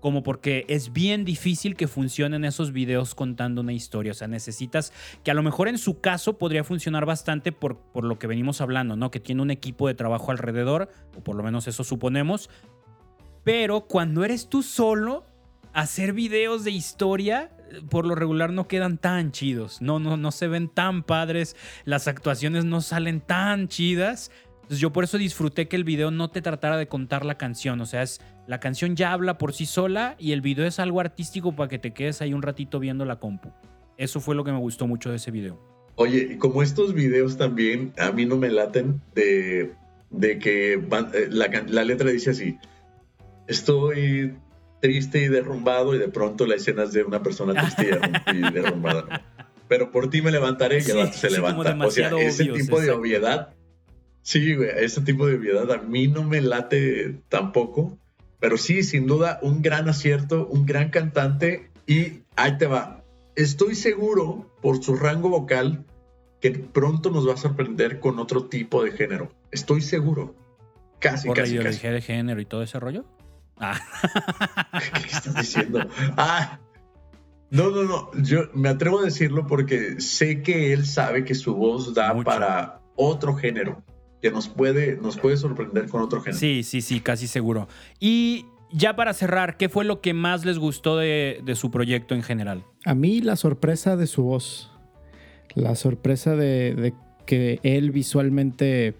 como 0.00 0.24
porque 0.24 0.66
es 0.68 0.92
bien 0.92 1.24
difícil 1.24 1.76
que 1.76 1.86
funcionen 1.86 2.44
esos 2.44 2.72
videos 2.72 3.14
contando 3.14 3.60
una 3.60 3.72
historia. 3.72 4.10
O 4.10 4.14
sea, 4.16 4.26
necesitas 4.26 4.92
que 5.22 5.30
a 5.30 5.34
lo 5.34 5.44
mejor 5.44 5.68
en 5.68 5.78
su 5.78 6.00
caso 6.00 6.38
podría 6.38 6.64
funcionar 6.64 7.06
bastante 7.06 7.52
por, 7.52 7.78
por 7.78 8.02
lo 8.02 8.18
que 8.18 8.26
venimos 8.26 8.60
hablando, 8.60 8.96
¿no? 8.96 9.12
Que 9.12 9.20
tiene 9.20 9.42
un 9.42 9.52
equipo 9.52 9.86
de 9.86 9.94
trabajo 9.94 10.32
alrededor, 10.32 10.90
o 11.16 11.22
por 11.22 11.36
lo 11.36 11.44
menos 11.44 11.68
eso 11.68 11.84
suponemos. 11.84 12.50
Pero 13.44 13.82
cuando 13.82 14.24
eres 14.24 14.48
tú 14.48 14.64
solo, 14.64 15.24
hacer 15.72 16.12
videos 16.12 16.64
de 16.64 16.70
historia 16.70 17.50
por 17.88 18.06
lo 18.06 18.14
regular 18.14 18.52
no 18.52 18.68
quedan 18.68 18.98
tan 18.98 19.32
chidos, 19.32 19.80
no, 19.80 19.98
no, 19.98 20.16
no 20.16 20.30
se 20.30 20.48
ven 20.48 20.68
tan 20.68 21.02
padres, 21.02 21.56
las 21.84 22.08
actuaciones 22.08 22.64
no 22.64 22.80
salen 22.80 23.20
tan 23.20 23.68
chidas. 23.68 24.30
Entonces 24.56 24.78
yo 24.78 24.92
por 24.92 25.04
eso 25.04 25.18
disfruté 25.18 25.68
que 25.68 25.76
el 25.76 25.84
video 25.84 26.10
no 26.10 26.30
te 26.30 26.40
tratara 26.40 26.76
de 26.76 26.86
contar 26.86 27.24
la 27.24 27.36
canción, 27.36 27.80
o 27.80 27.86
sea, 27.86 28.02
es, 28.02 28.20
la 28.46 28.60
canción 28.60 28.96
ya 28.96 29.12
habla 29.12 29.38
por 29.38 29.52
sí 29.52 29.66
sola 29.66 30.16
y 30.18 30.32
el 30.32 30.40
video 30.40 30.66
es 30.66 30.78
algo 30.78 31.00
artístico 31.00 31.54
para 31.56 31.68
que 31.68 31.78
te 31.78 31.92
quedes 31.92 32.22
ahí 32.22 32.32
un 32.32 32.42
ratito 32.42 32.78
viendo 32.78 33.04
la 33.04 33.18
compu. 33.18 33.52
Eso 33.96 34.20
fue 34.20 34.34
lo 34.34 34.44
que 34.44 34.52
me 34.52 34.58
gustó 34.58 34.86
mucho 34.86 35.10
de 35.10 35.16
ese 35.16 35.30
video. 35.30 35.60
Oye, 35.96 36.38
como 36.38 36.62
estos 36.62 36.94
videos 36.94 37.36
también 37.36 37.92
a 37.98 38.12
mí 38.12 38.24
no 38.24 38.36
me 38.36 38.50
laten 38.50 39.00
de, 39.14 39.74
de 40.10 40.38
que 40.38 40.74
eh, 40.74 41.28
la, 41.28 41.48
la 41.68 41.84
letra 41.84 42.10
dice 42.10 42.30
así, 42.30 42.56
estoy 43.46 44.34
triste 44.82 45.22
y 45.22 45.28
derrumbado 45.28 45.94
y 45.94 45.98
de 45.98 46.08
pronto 46.08 46.44
la 46.44 46.56
escena 46.56 46.82
es 46.82 46.92
de 46.92 47.04
una 47.04 47.22
persona 47.22 47.54
triste 47.54 47.98
y 48.34 48.52
derrumbada. 48.52 49.24
Pero 49.68 49.92
por 49.92 50.10
ti 50.10 50.20
me 50.20 50.32
levantaré 50.32 50.82
y 50.86 50.90
el 50.90 51.12
se 51.12 51.30
levanta. 51.30 51.78
O 51.86 51.90
sea, 51.90 52.10
ese 52.18 52.46
tipo 52.46 52.80
de 52.80 52.90
obviedad, 52.90 53.54
sí, 54.22 54.56
güey, 54.56 54.70
ese 54.76 55.00
tipo 55.00 55.26
de 55.26 55.36
obviedad 55.36 55.70
a 55.70 55.78
mí 55.78 56.08
no 56.08 56.24
me 56.24 56.40
late 56.40 57.20
tampoco. 57.28 57.96
Pero 58.40 58.58
sí, 58.58 58.82
sin 58.82 59.06
duda, 59.06 59.38
un 59.40 59.62
gran 59.62 59.88
acierto, 59.88 60.48
un 60.48 60.66
gran 60.66 60.90
cantante 60.90 61.70
y 61.86 62.24
ahí 62.34 62.58
te 62.58 62.66
va. 62.66 63.04
Estoy 63.36 63.76
seguro, 63.76 64.52
por 64.60 64.82
su 64.82 64.96
rango 64.96 65.28
vocal, 65.28 65.84
que 66.40 66.50
pronto 66.50 67.10
nos 67.10 67.26
va 67.26 67.34
a 67.34 67.36
sorprender 67.36 68.00
con 68.00 68.18
otro 68.18 68.46
tipo 68.46 68.82
de 68.82 68.90
género. 68.90 69.30
Estoy 69.52 69.80
seguro. 69.80 70.34
Casi, 70.98 71.28
¿Por 71.28 71.36
casi, 71.36 71.54
la 71.54 71.60
ideología 71.60 71.92
de 71.92 72.00
género 72.00 72.40
y 72.40 72.44
todo 72.44 72.64
ese 72.64 72.80
rollo? 72.80 73.04
Ah. 73.58 73.78
¿Qué 74.94 75.08
estás 75.08 75.34
diciendo? 75.34 75.80
Ah. 76.16 76.58
No, 77.50 77.70
no, 77.70 77.84
no. 77.84 78.10
Yo 78.22 78.44
me 78.54 78.70
atrevo 78.70 79.00
a 79.00 79.04
decirlo 79.04 79.46
porque 79.46 80.00
sé 80.00 80.42
que 80.42 80.72
él 80.72 80.86
sabe 80.86 81.24
que 81.24 81.34
su 81.34 81.54
voz 81.54 81.92
da 81.92 82.14
para 82.24 82.80
otro 82.96 83.34
género. 83.34 83.82
Que 84.22 84.30
nos 84.30 84.48
puede, 84.48 84.96
nos 84.96 85.18
puede 85.18 85.36
sorprender 85.36 85.88
con 85.88 86.00
otro 86.00 86.22
género. 86.22 86.38
Sí, 86.38 86.62
sí, 86.62 86.80
sí, 86.80 87.00
casi 87.00 87.26
seguro. 87.26 87.68
Y 88.00 88.46
ya 88.72 88.96
para 88.96 89.12
cerrar, 89.12 89.58
¿qué 89.58 89.68
fue 89.68 89.84
lo 89.84 90.00
que 90.00 90.14
más 90.14 90.46
les 90.46 90.58
gustó 90.58 90.96
de, 90.96 91.42
su 91.54 91.70
proyecto 91.70 92.14
en 92.14 92.22
general? 92.22 92.64
A 92.86 92.94
mí 92.94 93.20
la 93.20 93.36
sorpresa 93.36 93.96
de 93.96 94.06
su 94.06 94.22
voz. 94.22 94.70
La 95.54 95.74
sorpresa 95.74 96.34
de, 96.36 96.74
de 96.74 96.94
que 97.26 97.60
él 97.62 97.90
visualmente, 97.90 98.94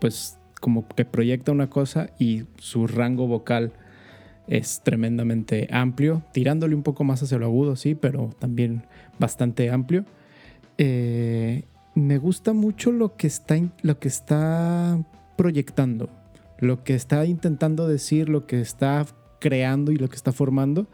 pues, 0.00 0.38
como 0.60 0.88
que 0.88 1.04
proyecta 1.04 1.52
una 1.52 1.70
cosa 1.70 2.10
y 2.18 2.44
su 2.58 2.88
rango 2.88 3.28
vocal 3.28 3.72
es 4.46 4.80
tremendamente 4.82 5.68
amplio, 5.70 6.22
tirándole 6.32 6.74
un 6.74 6.82
poco 6.82 7.04
más 7.04 7.22
hacia 7.22 7.38
lo 7.38 7.46
agudo, 7.46 7.76
sí, 7.76 7.94
pero 7.94 8.30
también 8.38 8.84
bastante 9.18 9.70
amplio. 9.70 10.04
Eh, 10.78 11.62
me 11.94 12.18
gusta 12.18 12.52
mucho 12.52 12.90
lo 12.90 13.16
que, 13.16 13.26
está, 13.26 13.56
lo 13.82 13.98
que 13.98 14.08
está 14.08 15.04
proyectando, 15.36 16.08
lo 16.58 16.84
que 16.84 16.94
está 16.94 17.24
intentando 17.26 17.86
decir, 17.86 18.28
lo 18.28 18.46
que 18.46 18.60
está 18.60 19.06
creando 19.40 19.92
y 19.92 19.96
lo 19.96 20.08
que 20.08 20.16
está 20.16 20.32
formando. 20.32 20.86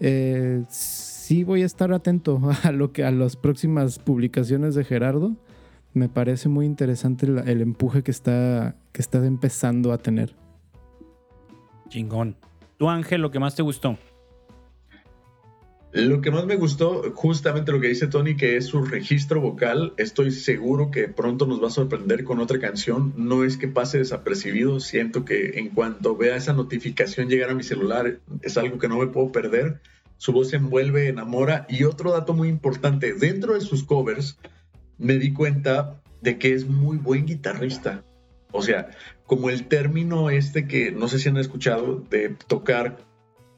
Eh, 0.00 0.64
sí 0.68 1.44
voy 1.44 1.62
a 1.62 1.66
estar 1.66 1.92
atento 1.92 2.40
a 2.62 2.72
lo 2.72 2.92
que 2.92 3.04
a 3.04 3.10
las 3.10 3.36
próximas 3.36 3.98
publicaciones 3.98 4.74
de 4.74 4.84
Gerardo. 4.84 5.36
Me 5.94 6.08
parece 6.08 6.48
muy 6.48 6.66
interesante 6.66 7.26
el, 7.26 7.60
empuje 7.60 8.02
que 8.02 8.10
está, 8.10 8.76
que 8.92 9.00
está 9.00 9.24
empezando 9.24 9.92
a 9.92 9.98
tener. 9.98 10.34
Chingón. 11.88 12.36
Tú, 12.78 12.88
Ángel, 12.88 13.20
lo 13.20 13.30
que 13.30 13.40
más 13.40 13.56
te 13.56 13.62
gustó. 13.62 13.98
Lo 15.90 16.20
que 16.20 16.30
más 16.30 16.44
me 16.46 16.56
gustó, 16.56 17.02
justamente 17.14 17.72
lo 17.72 17.80
que 17.80 17.88
dice 17.88 18.06
Tony, 18.06 18.36
que 18.36 18.56
es 18.56 18.66
su 18.66 18.84
registro 18.84 19.40
vocal. 19.40 19.94
Estoy 19.96 20.30
seguro 20.30 20.90
que 20.90 21.08
pronto 21.08 21.46
nos 21.46 21.62
va 21.62 21.68
a 21.68 21.70
sorprender 21.70 22.24
con 22.24 22.40
otra 22.40 22.60
canción. 22.60 23.14
No 23.16 23.42
es 23.42 23.56
que 23.56 23.68
pase 23.68 23.98
desapercibido, 23.98 24.80
siento 24.80 25.24
que 25.24 25.58
en 25.58 25.70
cuanto 25.70 26.16
vea 26.16 26.36
esa 26.36 26.52
notificación 26.52 27.28
llegar 27.28 27.50
a 27.50 27.54
mi 27.54 27.64
celular, 27.64 28.20
es 28.42 28.56
algo 28.58 28.78
que 28.78 28.88
no 28.88 28.98
me 28.98 29.06
puedo 29.06 29.32
perder. 29.32 29.80
Su 30.18 30.32
voz 30.32 30.52
envuelve, 30.52 31.08
enamora. 31.08 31.66
Y 31.68 31.84
otro 31.84 32.12
dato 32.12 32.34
muy 32.34 32.48
importante, 32.48 33.14
dentro 33.14 33.54
de 33.54 33.60
sus 33.60 33.82
covers, 33.82 34.38
me 34.98 35.14
di 35.14 35.32
cuenta 35.32 36.02
de 36.20 36.38
que 36.38 36.52
es 36.52 36.68
muy 36.68 36.98
buen 36.98 37.24
guitarrista. 37.24 38.04
O 38.52 38.62
sea, 38.62 38.90
como 39.26 39.50
el 39.50 39.68
término 39.68 40.30
este 40.30 40.66
que 40.66 40.90
no 40.90 41.08
sé 41.08 41.18
si 41.18 41.28
han 41.28 41.36
escuchado 41.36 41.96
de 42.10 42.30
tocar 42.46 42.98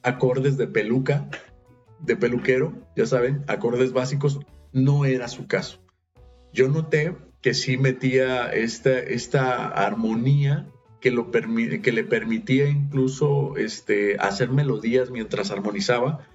acordes 0.03 0.57
de 0.57 0.67
peluca 0.67 1.29
de 2.01 2.17
peluquero, 2.17 2.73
ya 2.97 3.07
saben, 3.07 3.45
acordes 3.47 3.93
básicos, 3.93 4.41
no 4.73 5.05
era 5.05 5.29
su 5.29 5.47
caso. 5.47 5.81
Yo 6.53 6.69
noté 6.69 7.15
que 7.43 7.55
sí 7.55 7.77
metía 7.77 8.51
esta, 8.51 8.99
esta 8.99 9.69
armonía 9.69 10.67
que, 11.01 11.11
lo 11.11 11.31
que 11.31 11.93
le 11.93 12.05
permitía 12.05 12.69
incluso 12.69 13.57
este, 13.57 14.17
hacer 14.19 14.51
melodías 14.51 15.11
mientras 15.11 15.51
armonizaba, 15.51 16.27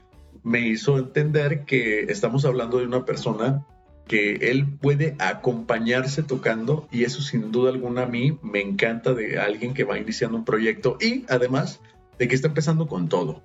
me 0.44 0.68
hizo 0.68 0.98
entender 0.98 1.66
que 1.66 2.02
estamos 2.04 2.46
hablando 2.46 2.80
de 2.80 2.86
una 2.86 3.06
persona 3.06 3.66
que 4.08 4.34
él 4.52 4.68
puede 4.80 5.16
acompañarse 5.20 6.22
tocando 6.24 6.88
y 6.92 7.04
eso 7.04 7.22
sin 7.22 7.52
duda 7.52 7.72
alguna 7.72 8.04
a 8.04 8.06
mí 8.06 8.38
me 8.44 8.62
encanta 8.62 9.14
de 9.14 9.40
alguien 9.40 9.74
que 9.74 9.84
va 9.84 9.98
iniciando 9.98 10.38
un 10.38 10.46
proyecto 10.46 10.98
y 11.02 11.26
además 11.28 11.82
de 12.20 12.28
que 12.28 12.36
está 12.36 12.48
empezando 12.48 12.88
con 12.88 13.10
todo. 13.10 13.42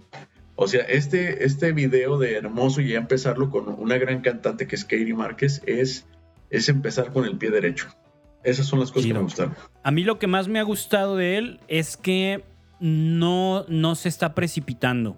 O 0.57 0.69
sea, 0.69 0.83
este, 0.83 1.45
este 1.45 1.73
video 1.73 2.19
de 2.19 2.35
Hermoso 2.35 2.83
y 2.83 2.91
ya 2.91 2.99
empezarlo 2.99 3.49
con 3.49 3.69
una 3.69 3.97
gran 3.97 4.21
cantante 4.21 4.67
que 4.67 4.77
es 4.77 4.85
Katie 4.85 5.15
Márquez 5.15 5.63
es, 5.65 6.07
es 6.51 6.69
empezar 6.69 7.13
con 7.13 7.25
el 7.25 7.39
pie 7.39 7.51
derecho. 7.51 7.89
Esas 8.45 8.67
son 8.67 8.81
las 8.81 8.91
cosas 8.91 9.07
que 9.07 9.15
me 9.15 9.21
gustaron. 9.21 9.55
A 9.83 9.91
mí 9.91 10.05
lo 10.05 10.19
que 10.19 10.27
más 10.27 10.49
me 10.49 10.59
ha 10.59 10.63
gustado 10.63 11.17
de 11.17 11.39
él 11.39 11.61
es 11.69 11.97
que 11.97 12.45
no, 12.79 13.65
no 13.69 13.95
se 13.95 14.11
está 14.11 14.35
precipitando. 14.35 15.17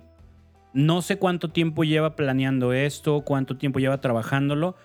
No 0.75 1.03
sé 1.03 1.19
cuánto 1.19 1.51
tiempo 1.51 1.85
lleva 1.85 2.17
planeando 2.17 2.73
esto, 2.73 3.23
cuánto 3.23 3.57
tiempo 3.57 3.79
lleva 3.79 4.01
trabajándolo, 4.01 4.77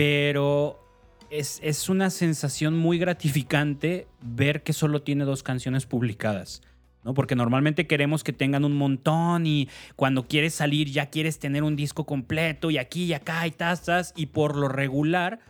pero 0.00 0.82
es, 1.28 1.60
es, 1.62 1.90
una 1.90 2.08
sensación 2.08 2.74
muy 2.74 2.96
gratificante 2.96 4.06
ver 4.22 4.62
que 4.62 4.72
solo 4.72 5.02
tiene 5.02 5.26
dos 5.26 5.42
canciones 5.42 5.84
publicadas. 5.84 6.62
¿no? 7.04 7.12
Porque 7.12 7.36
normalmente 7.36 7.86
queremos 7.86 8.24
que 8.24 8.32
tengan 8.32 8.64
un 8.64 8.78
montón 8.78 9.46
y 9.46 9.68
cuando 9.96 10.26
quieres 10.26 10.54
salir 10.54 10.88
ya 10.88 11.10
quieres 11.10 11.38
tener 11.38 11.64
un 11.64 11.76
disco 11.76 12.06
completo 12.06 12.70
y 12.70 12.78
aquí 12.78 13.04
y 13.04 13.12
acá 13.12 13.46
y 13.46 13.50
tastas 13.50 14.14
y 14.16 14.24
por 14.24 14.56
lo 14.56 14.68
regular 14.68 15.40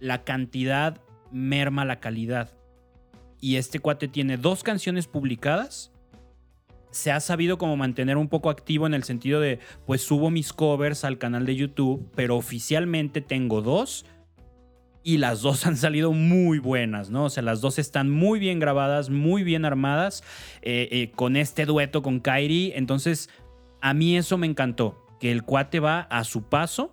la 0.00 0.24
cantidad 0.24 0.98
merma 1.30 1.84
la 1.84 2.00
calidad. 2.00 2.50
Y 3.42 3.56
este 3.56 3.78
cuate 3.78 4.08
tiene 4.08 4.38
dos 4.38 4.62
canciones 4.62 5.06
publicadas. 5.06 5.91
Se 6.92 7.10
ha 7.10 7.18
sabido 7.18 7.58
como 7.58 7.76
mantener 7.76 8.16
un 8.16 8.28
poco 8.28 8.48
activo 8.48 8.86
en 8.86 8.94
el 8.94 9.02
sentido 9.02 9.40
de, 9.40 9.58
pues 9.86 10.02
subo 10.02 10.30
mis 10.30 10.52
covers 10.52 11.04
al 11.04 11.18
canal 11.18 11.44
de 11.44 11.56
YouTube, 11.56 12.08
pero 12.14 12.36
oficialmente 12.36 13.20
tengo 13.20 13.60
dos 13.62 14.04
y 15.02 15.18
las 15.18 15.42
dos 15.42 15.66
han 15.66 15.76
salido 15.76 16.12
muy 16.12 16.58
buenas, 16.58 17.10
¿no? 17.10 17.24
O 17.24 17.30
sea, 17.30 17.42
las 17.42 17.60
dos 17.60 17.78
están 17.78 18.10
muy 18.10 18.38
bien 18.38 18.58
grabadas, 18.58 19.10
muy 19.10 19.42
bien 19.42 19.64
armadas, 19.64 20.22
eh, 20.62 20.88
eh, 20.90 21.10
con 21.14 21.36
este 21.36 21.66
dueto 21.66 22.02
con 22.02 22.20
Kairi. 22.20 22.72
Entonces, 22.74 23.28
a 23.80 23.94
mí 23.94 24.16
eso 24.16 24.38
me 24.38 24.46
encantó, 24.46 25.06
que 25.20 25.32
el 25.32 25.42
cuate 25.42 25.80
va 25.80 26.00
a 26.00 26.24
su 26.24 26.42
paso, 26.42 26.92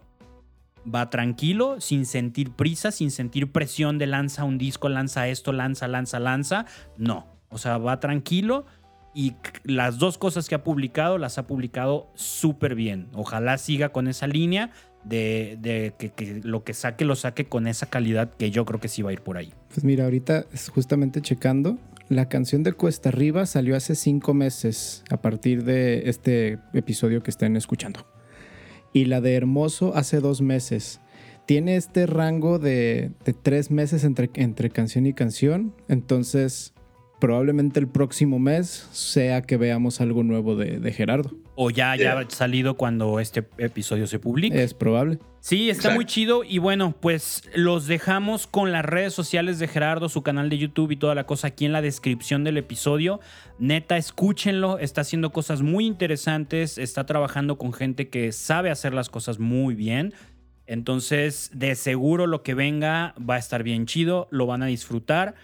va 0.84 1.10
tranquilo, 1.10 1.80
sin 1.82 2.06
sentir 2.06 2.52
prisa, 2.52 2.92
sin 2.92 3.12
sentir 3.12 3.52
presión 3.52 3.98
de 3.98 4.08
lanza 4.08 4.44
un 4.44 4.58
disco, 4.58 4.90
lanza 4.90 5.28
esto, 5.28 5.52
lanza, 5.52 5.88
lanza, 5.88 6.20
lanza. 6.20 6.66
No, 6.98 7.28
o 7.50 7.58
sea, 7.58 7.78
va 7.78 8.00
tranquilo. 8.00 8.66
Y 9.14 9.36
las 9.64 9.98
dos 9.98 10.18
cosas 10.18 10.48
que 10.48 10.56
ha 10.56 10.64
publicado 10.64 11.18
las 11.18 11.38
ha 11.38 11.48
publicado 11.48 12.10
súper 12.14 12.76
bien. 12.76 13.08
Ojalá 13.14 13.58
siga 13.58 13.90
con 13.90 14.08
esa 14.08 14.28
línea 14.28 14.72
de, 15.04 15.94
que, 15.98 16.42
lo 16.44 16.64
que 16.64 16.74
saque 16.74 17.06
lo 17.06 17.16
saque 17.16 17.46
con 17.46 17.68
esa 17.68 17.88
calidad 17.88 18.32
que 18.38 18.52
yo 18.52 18.66
creo 18.66 18.80
que 18.80 18.88
sí 18.88 19.02
va 19.02 19.10
a 19.10 19.14
ir 19.14 19.22
por 19.22 19.38
ahí. 19.38 19.54
Pues 19.70 19.84
mira, 19.84 20.04
ahorita 20.04 20.46
justamente 20.74 21.22
checando, 21.22 21.78
la 22.10 22.28
canción 22.28 22.64
de 22.64 22.74
Cuesta 22.74 23.10
Arriba 23.10 23.46
salió 23.46 23.76
hace 23.76 23.96
cinco 23.96 24.34
meses 24.34 25.04
a 25.10 25.22
partir 25.22 25.64
de 25.64 26.10
este 26.10 26.60
episodio 26.74 27.24
que 27.24 27.32
estén 27.32 27.56
escuchando. 27.56 28.06
Y 28.94 29.06
la 29.06 29.22
de 29.22 29.36
Hermoso 29.36 29.96
hace 29.96 30.20
dos 30.20 30.42
meses. 30.42 31.02
Tiene 31.46 31.76
este 31.76 32.06
rango 32.06 32.60
de, 32.60 33.12
tres 33.42 33.72
meses 33.72 34.04
entre 34.04 34.70
canción 34.70 35.06
y 35.06 35.14
canción. 35.14 35.76
Entonces, 35.88 36.74
probablemente 37.20 37.80
el 37.80 37.88
próximo 37.88 38.40
mes 38.40 38.88
sea 38.92 39.42
que 39.42 39.58
veamos 39.58 40.02
algo 40.02 40.24
nuevo 40.24 40.56
de, 40.56 40.92
Gerardo. 40.92 41.32
O 41.56 41.70
ya 41.70 41.92
haya 41.92 42.26
salido 42.30 42.76
cuando 42.76 43.20
este 43.20 43.46
episodio 43.58 44.08
se 44.08 44.18
publique. 44.20 44.64
Es 44.64 44.74
probable. 44.74 45.20
Sí, 45.42 45.70
está 45.70 45.92
muy 45.92 46.06
chido. 46.06 46.44
Y 46.44 46.58
bueno, 46.58 46.96
pues 47.00 47.44
los 47.54 47.88
dejamos 47.88 48.48
con 48.48 48.72
las 48.72 48.86
redes 48.86 49.14
sociales 49.14 49.60
de 49.60 49.68
Gerardo, 49.68 50.08
su 50.08 50.24
canal 50.24 50.50
de 50.50 50.58
YouTube 50.58 50.92
y 50.92 50.96
toda 50.96 51.16
la 51.16 51.26
cosa 51.26 51.48
aquí 51.48 51.66
en 51.66 51.74
la 51.74 51.82
descripción 51.82 52.44
del 52.44 52.58
episodio. 52.58 53.20
Neta, 53.58 53.98
escúchenlo. 53.98 54.80
Está 54.80 55.02
haciendo 55.02 55.32
cosas 55.32 55.62
muy 55.62 55.86
interesantes. 55.86 56.78
Está 56.78 57.06
trabajando 57.06 57.58
con 57.58 57.74
gente 57.74 58.10
que 58.10 58.32
sabe 58.32 58.72
hacer 58.72 58.94
las 58.94 59.10
cosas 59.10 59.40
muy 59.40 59.76
bien. 59.76 60.14
Entonces, 60.66 61.52
de 61.54 61.76
seguro 61.76 62.28
lo 62.28 62.44
que 62.44 62.54
venga 62.54 63.16
va 63.18 63.36
a 63.36 63.40
estar 63.40 63.64
bien 63.64 63.86
chido. 63.86 64.28
Lo 64.32 64.46
van 64.46 64.64
a 64.64 64.68
disfrutar 64.68 65.36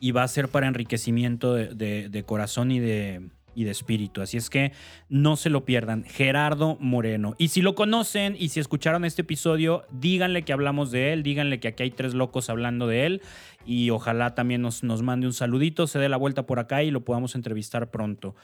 y 0.00 0.12
va 0.12 0.22
a 0.22 0.28
ser 0.28 0.48
para 0.48 0.66
enriquecimiento 0.66 1.54
de, 1.54 2.24
corazón 2.26 2.72
y 2.72 2.80
de, 2.80 3.28
y 3.54 3.64
de 3.64 3.70
espíritu. 3.70 4.22
Así 4.22 4.36
es 4.36 4.50
que 4.50 4.72
no 5.08 5.36
se 5.36 5.50
lo 5.50 5.64
pierdan. 5.64 6.04
Gerardo 6.04 6.76
Moreno. 6.80 7.34
Y 7.38 7.48
si 7.48 7.62
lo 7.62 7.74
conocen 7.74 8.36
y 8.38 8.48
si 8.48 8.60
escucharon 8.60 9.04
este 9.04 9.22
episodio, 9.22 9.84
díganle 9.90 10.42
que 10.42 10.52
hablamos 10.52 10.90
de 10.90 11.12
él, 11.12 11.22
díganle 11.22 11.60
que 11.60 11.68
aquí 11.68 11.82
hay 11.84 11.90
tres 11.90 12.14
locos 12.14 12.50
hablando 12.50 12.86
de 12.86 13.06
él 13.06 13.22
y 13.66 13.90
ojalá 13.90 14.34
también 14.34 14.62
nos, 14.62 14.82
nos 14.82 15.02
mande 15.02 15.26
un 15.26 15.34
saludito, 15.34 15.86
se 15.86 15.98
dé 15.98 16.08
la 16.08 16.16
vuelta 16.16 16.46
por 16.46 16.58
acá 16.58 16.82
y 16.82 16.90
lo 16.90 17.04
podamos 17.04 17.34
entrevistar 17.34 17.90
pronto. 17.90 18.34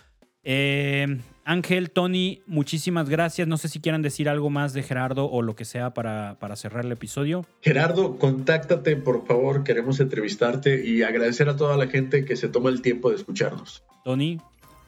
Eh, 0.48 1.18
Ángel, 1.44 1.90
Tony, 1.90 2.40
muchísimas 2.46 3.08
gracias. 3.08 3.48
No 3.48 3.56
sé 3.56 3.68
si 3.68 3.80
quieran 3.80 4.00
decir 4.00 4.28
algo 4.28 4.48
más 4.48 4.72
de 4.72 4.84
Gerardo 4.84 5.28
o 5.28 5.42
lo 5.42 5.56
que 5.56 5.64
sea 5.64 5.92
para, 5.92 6.36
para 6.38 6.54
cerrar 6.54 6.84
el 6.84 6.92
episodio. 6.92 7.44
Gerardo, 7.62 8.16
contáctate, 8.16 8.96
por 8.96 9.26
favor. 9.26 9.64
Queremos 9.64 9.98
entrevistarte 9.98 10.86
y 10.86 11.02
agradecer 11.02 11.48
a 11.48 11.56
toda 11.56 11.76
la 11.76 11.88
gente 11.88 12.24
que 12.24 12.36
se 12.36 12.48
toma 12.48 12.70
el 12.70 12.80
tiempo 12.80 13.10
de 13.10 13.16
escucharnos. 13.16 13.82
Tony. 14.04 14.38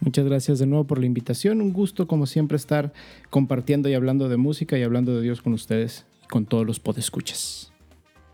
Muchas 0.00 0.24
gracias 0.26 0.60
de 0.60 0.66
nuevo 0.66 0.84
por 0.84 1.00
la 1.00 1.06
invitación. 1.06 1.60
Un 1.60 1.72
gusto, 1.72 2.06
como 2.06 2.26
siempre, 2.26 2.56
estar 2.56 2.92
compartiendo 3.30 3.88
y 3.88 3.94
hablando 3.94 4.28
de 4.28 4.36
música 4.36 4.78
y 4.78 4.84
hablando 4.84 5.16
de 5.16 5.22
Dios 5.22 5.42
con 5.42 5.54
ustedes 5.54 6.06
y 6.22 6.28
con 6.28 6.46
todos 6.46 6.64
los 6.64 6.78
podescuchas. 6.78 7.72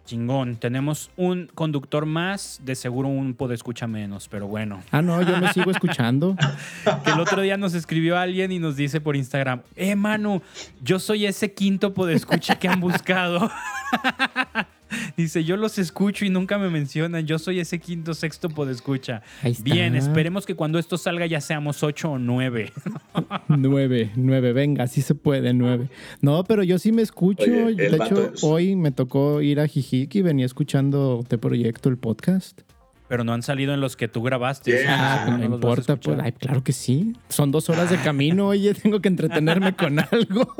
Chingón. 0.04 0.56
Tenemos 0.56 1.10
un 1.16 1.50
conductor 1.54 2.06
más, 2.06 2.60
de 2.64 2.74
seguro 2.74 3.08
un 3.08 3.34
escucha 3.52 3.86
menos, 3.86 4.28
pero 4.28 4.46
bueno. 4.46 4.82
Ah, 4.90 5.02
no, 5.02 5.22
yo 5.22 5.36
me 5.38 5.52
sigo 5.52 5.70
escuchando. 5.70 6.36
el 7.06 7.20
otro 7.20 7.42
día 7.42 7.56
nos 7.56 7.74
escribió 7.74 8.18
alguien 8.18 8.52
y 8.52 8.58
nos 8.58 8.76
dice 8.76 9.00
por 9.00 9.16
Instagram, 9.16 9.62
eh, 9.76 9.94
Manu, 9.96 10.42
yo 10.82 10.98
soy 10.98 11.26
ese 11.26 11.52
quinto 11.52 11.94
podescucha 11.94 12.58
que 12.58 12.68
han 12.68 12.80
buscado. 12.80 13.50
Dice, 15.16 15.44
yo 15.44 15.56
los 15.56 15.78
escucho 15.78 16.24
y 16.24 16.30
nunca 16.30 16.58
me 16.58 16.70
mencionan. 16.70 17.26
Yo 17.26 17.38
soy 17.38 17.60
ese 17.60 17.78
quinto, 17.78 18.14
sexto 18.14 18.48
podescucha. 18.48 19.22
Bien, 19.62 19.94
esperemos 19.94 20.46
que 20.46 20.54
cuando 20.54 20.78
esto 20.78 20.98
salga 20.98 21.26
ya 21.26 21.40
seamos 21.40 21.82
ocho 21.82 22.12
o 22.12 22.18
nueve. 22.18 22.72
nueve, 23.48 24.10
nueve, 24.16 24.52
venga, 24.52 24.86
sí 24.86 25.02
se 25.02 25.14
puede, 25.14 25.54
nueve. 25.54 25.88
No, 26.20 26.44
pero 26.44 26.62
yo 26.62 26.78
sí 26.78 26.92
me 26.92 27.02
escucho. 27.02 27.44
de 27.44 27.96
hecho, 27.96 28.32
hoy 28.42 28.76
me 28.76 28.90
tocó 28.90 29.40
ir 29.40 29.60
a 29.60 29.66
Jijic 29.66 30.14
y 30.16 30.22
venía 30.22 30.46
escuchando 30.46 31.24
de 31.28 31.38
proyecto 31.38 31.88
el 31.88 31.98
podcast. 31.98 32.62
Pero 33.06 33.22
no 33.22 33.34
han 33.34 33.42
salido 33.42 33.74
en 33.74 33.80
los 33.80 33.96
que 33.96 34.08
tú 34.08 34.22
grabaste. 34.22 34.86
Ah, 34.88 35.36
no, 35.38 35.44
importa, 35.44 35.96
pues, 35.96 36.34
claro 36.38 36.64
que 36.64 36.72
sí. 36.72 37.14
Son 37.28 37.50
dos 37.50 37.68
horas 37.68 37.90
de 37.90 37.96
camino, 38.02 38.48
oye, 38.48 38.72
tengo 38.74 39.00
que 39.00 39.08
entretenerme 39.08 39.76
con 39.76 39.98
algo. 39.98 40.54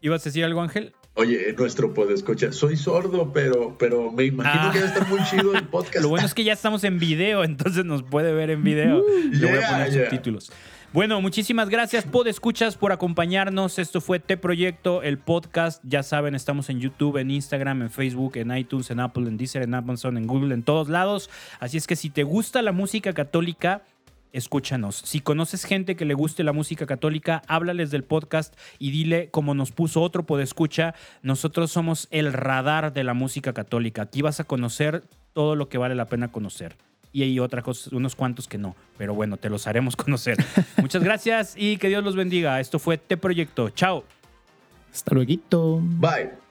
¿Ibas 0.00 0.22
a 0.22 0.24
decir 0.26 0.44
algo, 0.44 0.60
Ángel? 0.60 0.92
Oye, 1.14 1.52
nuestro 1.58 1.92
escuchar. 2.14 2.52
soy 2.52 2.76
sordo, 2.76 3.32
pero, 3.32 3.76
pero 3.76 4.12
me 4.12 4.24
imagino 4.24 4.70
que 4.70 4.78
va 4.78 4.84
a 4.84 4.88
estar 4.88 5.08
muy 5.08 5.20
chido 5.24 5.52
el 5.52 5.66
podcast. 5.66 6.00
Lo 6.00 6.10
bueno 6.10 6.24
es 6.24 6.32
que 6.32 6.44
ya 6.44 6.52
estamos 6.52 6.84
en 6.84 7.00
video, 7.00 7.42
entonces 7.42 7.84
nos 7.84 8.04
puede 8.04 8.32
ver 8.32 8.50
en 8.50 8.62
video. 8.62 8.98
Uh, 8.98 9.04
Le 9.32 9.46
voy 9.50 9.58
a 9.58 9.68
poner 9.68 9.92
subtítulos. 9.92 10.52
Bueno, 10.92 11.20
muchísimas 11.20 11.68
gracias, 11.68 12.04
Pod 12.04 12.28
Escuchas, 12.28 12.76
por 12.76 12.92
acompañarnos. 12.92 13.78
Esto 13.80 14.00
fue 14.00 14.20
Te 14.20 14.36
Proyecto, 14.36 15.02
el 15.02 15.18
podcast. 15.18 15.82
Ya 15.84 16.02
saben, 16.02 16.34
estamos 16.36 16.70
en 16.70 16.78
YouTube, 16.78 17.18
en 17.18 17.30
Instagram, 17.30 17.82
en 17.82 17.90
Facebook, 17.90 18.36
en 18.36 18.56
iTunes, 18.56 18.90
en 18.90 19.00
Apple, 19.00 19.28
en 19.28 19.36
Deezer, 19.36 19.62
en 19.62 19.74
Amazon, 19.74 20.16
en 20.16 20.26
Google, 20.26 20.54
en 20.54 20.62
todos 20.62 20.88
lados. 20.88 21.30
Así 21.58 21.76
es 21.76 21.86
que 21.88 21.96
si 21.96 22.10
te 22.10 22.22
gusta 22.22 22.62
la 22.62 22.72
música 22.72 23.12
católica, 23.12 23.82
escúchanos. 24.32 24.96
Si 24.96 25.20
conoces 25.20 25.64
gente 25.64 25.96
que 25.96 26.04
le 26.04 26.14
guste 26.14 26.44
la 26.44 26.52
música 26.52 26.86
católica, 26.86 27.42
háblales 27.46 27.90
del 27.90 28.04
podcast 28.04 28.54
y 28.78 28.90
dile, 28.90 29.30
como 29.30 29.54
nos 29.54 29.72
puso 29.72 30.02
otro 30.02 30.26
escucha, 30.40 30.94
nosotros 31.22 31.70
somos 31.70 32.08
el 32.10 32.32
radar 32.32 32.92
de 32.92 33.04
la 33.04 33.14
música 33.14 33.52
católica. 33.52 34.02
Aquí 34.02 34.22
vas 34.22 34.40
a 34.40 34.44
conocer 34.44 35.04
todo 35.32 35.56
lo 35.56 35.68
que 35.68 35.78
vale 35.78 35.94
la 35.94 36.06
pena 36.06 36.28
conocer. 36.28 36.76
Y 37.12 37.22
hay 37.22 37.40
otras 37.40 37.64
cosas, 37.64 37.92
unos 37.92 38.14
cuantos 38.14 38.48
que 38.48 38.58
no, 38.58 38.76
pero 38.96 39.14
bueno, 39.14 39.36
te 39.38 39.48
los 39.48 39.66
haremos 39.66 39.96
conocer. 39.96 40.36
Muchas 40.76 41.02
gracias 41.02 41.54
y 41.56 41.78
que 41.78 41.88
Dios 41.88 42.04
los 42.04 42.16
bendiga. 42.16 42.60
Esto 42.60 42.78
fue 42.78 42.98
Te 42.98 43.16
Proyecto. 43.16 43.70
Chao. 43.70 44.04
Hasta 44.92 45.14
luego. 45.14 45.80
Bye. 45.80 46.47